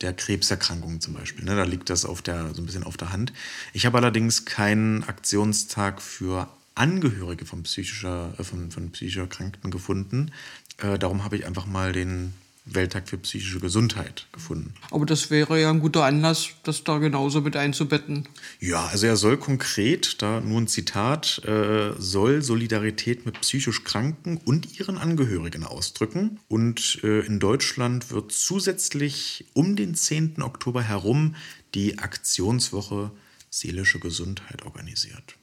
der 0.00 0.12
Krebserkrankungen 0.12 1.00
zum 1.00 1.14
Beispiel. 1.14 1.44
Ne? 1.44 1.56
Da 1.56 1.64
liegt 1.64 1.90
das 1.90 2.04
auf 2.04 2.22
der, 2.22 2.54
so 2.54 2.62
ein 2.62 2.66
bisschen 2.66 2.84
auf 2.84 2.96
der 2.96 3.12
Hand. 3.12 3.32
Ich 3.72 3.86
habe 3.86 3.98
allerdings 3.98 4.44
keinen 4.44 5.04
Aktionstag 5.04 6.02
für 6.02 6.48
Angehörige 6.74 7.46
von 7.46 7.62
psychischer, 7.62 8.34
äh, 8.38 8.44
von, 8.44 8.70
von 8.70 8.90
psychisch 8.90 9.16
Erkrankten 9.16 9.70
gefunden. 9.70 10.32
Äh, 10.78 10.98
darum 10.98 11.24
habe 11.24 11.36
ich 11.36 11.46
einfach 11.46 11.66
mal 11.66 11.92
den 11.92 12.34
Welttag 12.66 13.08
für 13.08 13.16
psychische 13.18 13.60
Gesundheit 13.60 14.26
gefunden. 14.32 14.74
Aber 14.90 15.06
das 15.06 15.30
wäre 15.30 15.60
ja 15.60 15.70
ein 15.70 15.80
guter 15.80 16.04
Anlass, 16.04 16.48
das 16.64 16.82
da 16.84 16.98
genauso 16.98 17.40
mit 17.40 17.56
einzubetten. 17.56 18.28
Ja, 18.60 18.86
also 18.86 19.06
er 19.06 19.16
soll 19.16 19.36
konkret, 19.36 20.20
da 20.20 20.40
nur 20.40 20.60
ein 20.60 20.66
Zitat, 20.66 21.42
äh, 21.44 21.92
soll 21.96 22.42
Solidarität 22.42 23.24
mit 23.24 23.40
psychisch 23.40 23.84
Kranken 23.84 24.36
und 24.38 24.78
ihren 24.78 24.98
Angehörigen 24.98 25.64
ausdrücken. 25.64 26.40
Und 26.48 27.00
äh, 27.04 27.20
in 27.20 27.38
Deutschland 27.38 28.10
wird 28.10 28.32
zusätzlich 28.32 29.46
um 29.54 29.76
den 29.76 29.94
10. 29.94 30.42
Oktober 30.42 30.82
herum 30.82 31.36
die 31.74 31.98
Aktionswoche 31.98 33.12
Seelische 33.48 34.00
Gesundheit 34.00 34.66
organisiert. 34.66 35.36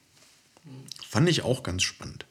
Fand 1.08 1.28
ich 1.28 1.42
auch 1.42 1.62
ganz 1.62 1.82
spannend. 1.82 2.26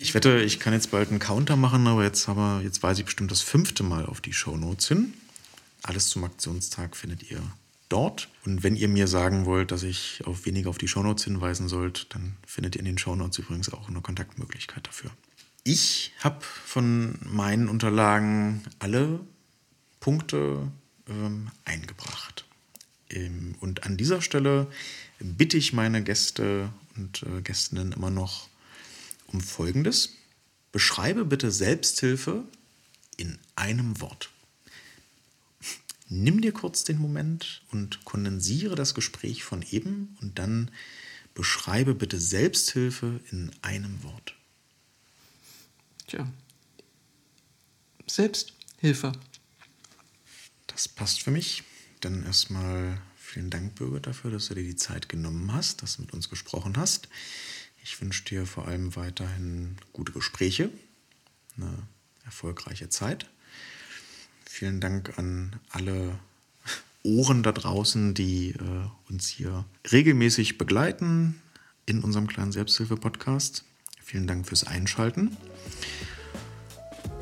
Ich 0.00 0.14
wette, 0.14 0.40
ich 0.42 0.60
kann 0.60 0.72
jetzt 0.72 0.92
bald 0.92 1.10
einen 1.10 1.18
Counter 1.18 1.56
machen, 1.56 1.86
aber 1.88 2.04
jetzt, 2.04 2.28
aber 2.28 2.60
jetzt 2.62 2.82
weiß 2.82 2.98
ich 3.00 3.04
bestimmt 3.04 3.32
das 3.32 3.40
fünfte 3.40 3.82
Mal 3.82 4.06
auf 4.06 4.20
die 4.20 4.32
Shownotes 4.32 4.86
hin. 4.86 5.12
Alles 5.82 6.08
zum 6.08 6.22
Aktionstag 6.22 6.96
findet 6.96 7.28
ihr 7.30 7.42
dort. 7.88 8.28
Und 8.44 8.62
wenn 8.62 8.76
ihr 8.76 8.88
mir 8.88 9.08
sagen 9.08 9.44
wollt, 9.44 9.72
dass 9.72 9.82
ich 9.82 10.22
auf 10.24 10.46
weniger 10.46 10.70
auf 10.70 10.78
die 10.78 10.86
Shownotes 10.86 11.24
hinweisen 11.24 11.68
sollt, 11.68 12.14
dann 12.14 12.36
findet 12.46 12.76
ihr 12.76 12.80
in 12.80 12.84
den 12.84 12.98
Shownotes 12.98 13.38
übrigens 13.38 13.72
auch 13.72 13.88
eine 13.88 14.00
Kontaktmöglichkeit 14.00 14.86
dafür. 14.86 15.10
Ich 15.64 16.12
habe 16.20 16.38
von 16.42 17.18
meinen 17.24 17.68
Unterlagen 17.68 18.62
alle 18.78 19.18
Punkte 19.98 20.70
ähm, 21.08 21.50
eingebracht. 21.64 22.44
Ähm, 23.10 23.56
und 23.60 23.84
an 23.84 23.96
dieser 23.96 24.22
Stelle 24.22 24.68
bitte 25.18 25.56
ich 25.56 25.72
meine 25.72 26.04
Gäste 26.04 26.70
und 26.96 27.24
äh, 27.24 27.42
Gästinnen 27.42 27.92
immer 27.92 28.10
noch 28.10 28.47
um 29.28 29.40
Folgendes. 29.40 30.14
Beschreibe 30.72 31.24
bitte 31.24 31.50
Selbsthilfe 31.50 32.44
in 33.16 33.38
einem 33.56 34.00
Wort. 34.00 34.30
Nimm 36.08 36.40
dir 36.40 36.52
kurz 36.52 36.84
den 36.84 36.98
Moment 36.98 37.62
und 37.70 38.04
kondensiere 38.04 38.74
das 38.74 38.94
Gespräch 38.94 39.44
von 39.44 39.62
eben 39.62 40.16
und 40.20 40.38
dann 40.38 40.70
beschreibe 41.34 41.94
bitte 41.94 42.18
Selbsthilfe 42.18 43.20
in 43.30 43.50
einem 43.62 44.02
Wort. 44.02 44.34
Tja. 46.06 46.26
Selbsthilfe. 48.06 49.12
Das 50.66 50.88
passt 50.88 51.22
für 51.22 51.30
mich. 51.30 51.62
Dann 52.00 52.24
erstmal 52.24 53.00
vielen 53.16 53.50
Dank, 53.50 53.74
Bürger, 53.74 54.00
dafür, 54.00 54.30
dass 54.30 54.48
du 54.48 54.54
dir 54.54 54.64
die 54.64 54.76
Zeit 54.76 55.08
genommen 55.08 55.52
hast, 55.52 55.82
dass 55.82 55.96
du 55.96 56.02
mit 56.02 56.14
uns 56.14 56.30
gesprochen 56.30 56.76
hast. 56.78 57.08
Ich 57.90 58.02
wünsche 58.02 58.22
dir 58.22 58.44
vor 58.44 58.68
allem 58.68 58.96
weiterhin 58.96 59.78
gute 59.94 60.12
Gespräche, 60.12 60.68
eine 61.56 61.72
erfolgreiche 62.22 62.90
Zeit. 62.90 63.30
Vielen 64.44 64.78
Dank 64.78 65.18
an 65.18 65.56
alle 65.70 66.18
Ohren 67.02 67.42
da 67.42 67.50
draußen, 67.50 68.12
die 68.12 68.50
äh, 68.50 69.10
uns 69.10 69.28
hier 69.28 69.64
regelmäßig 69.90 70.58
begleiten 70.58 71.40
in 71.86 72.04
unserem 72.04 72.26
kleinen 72.26 72.52
Selbsthilfe-Podcast. 72.52 73.64
Vielen 74.04 74.26
Dank 74.26 74.46
fürs 74.46 74.64
Einschalten. 74.64 75.38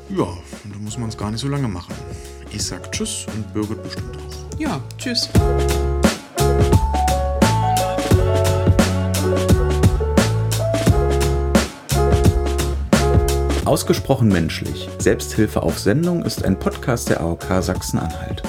Ja, 0.09 0.25
und 0.65 0.75
da 0.75 0.79
muss 0.79 0.97
man 0.97 1.07
es 1.07 1.17
gar 1.17 1.31
nicht 1.31 1.39
so 1.39 1.47
lange 1.47 1.69
machen. 1.69 1.95
Ich 2.51 2.63
sag 2.63 2.91
Tschüss 2.91 3.25
und 3.33 3.53
Birgit 3.53 3.81
bestimmt 3.81 4.17
auch. 4.17 4.59
Ja, 4.59 4.83
Tschüss. 4.97 5.29
Ausgesprochen 13.67 14.29
menschlich. 14.29 14.87
Selbsthilfe 14.97 15.61
auf 15.61 15.77
Sendung 15.77 16.23
ist 16.23 16.45
ein 16.45 16.57
Podcast 16.57 17.09
der 17.09 17.19
AOK 17.19 17.43
Sachsen-Anhalt. 17.59 18.41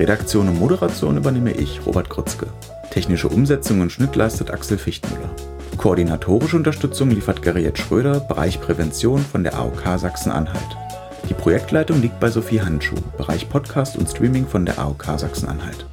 Redaktion 0.00 0.48
und 0.48 0.58
Moderation 0.58 1.16
übernehme 1.16 1.52
ich, 1.52 1.86
Robert 1.86 2.10
Grützke. 2.10 2.48
Technische 2.90 3.28
Umsetzung 3.28 3.80
und 3.80 3.92
Schnitt 3.92 4.16
leistet 4.16 4.50
Axel 4.50 4.76
Fichtmüller. 4.76 5.30
Koordinatorische 5.76 6.56
Unterstützung 6.56 7.10
liefert 7.10 7.40
Gerriette 7.40 7.80
Schröder, 7.80 8.18
Bereich 8.18 8.60
Prävention 8.60 9.20
von 9.24 9.44
der 9.44 9.54
AOK 9.54 9.96
Sachsen-Anhalt. 9.96 10.76
Die 11.28 11.34
Projektleitung 11.34 12.02
liegt 12.02 12.18
bei 12.18 12.28
Sophie 12.28 12.60
Handschuh, 12.60 13.00
Bereich 13.16 13.48
Podcast 13.48 13.96
und 13.96 14.10
Streaming 14.10 14.46
von 14.46 14.66
der 14.66 14.80
AOK 14.80 15.04
Sachsen-Anhalt. 15.16 15.86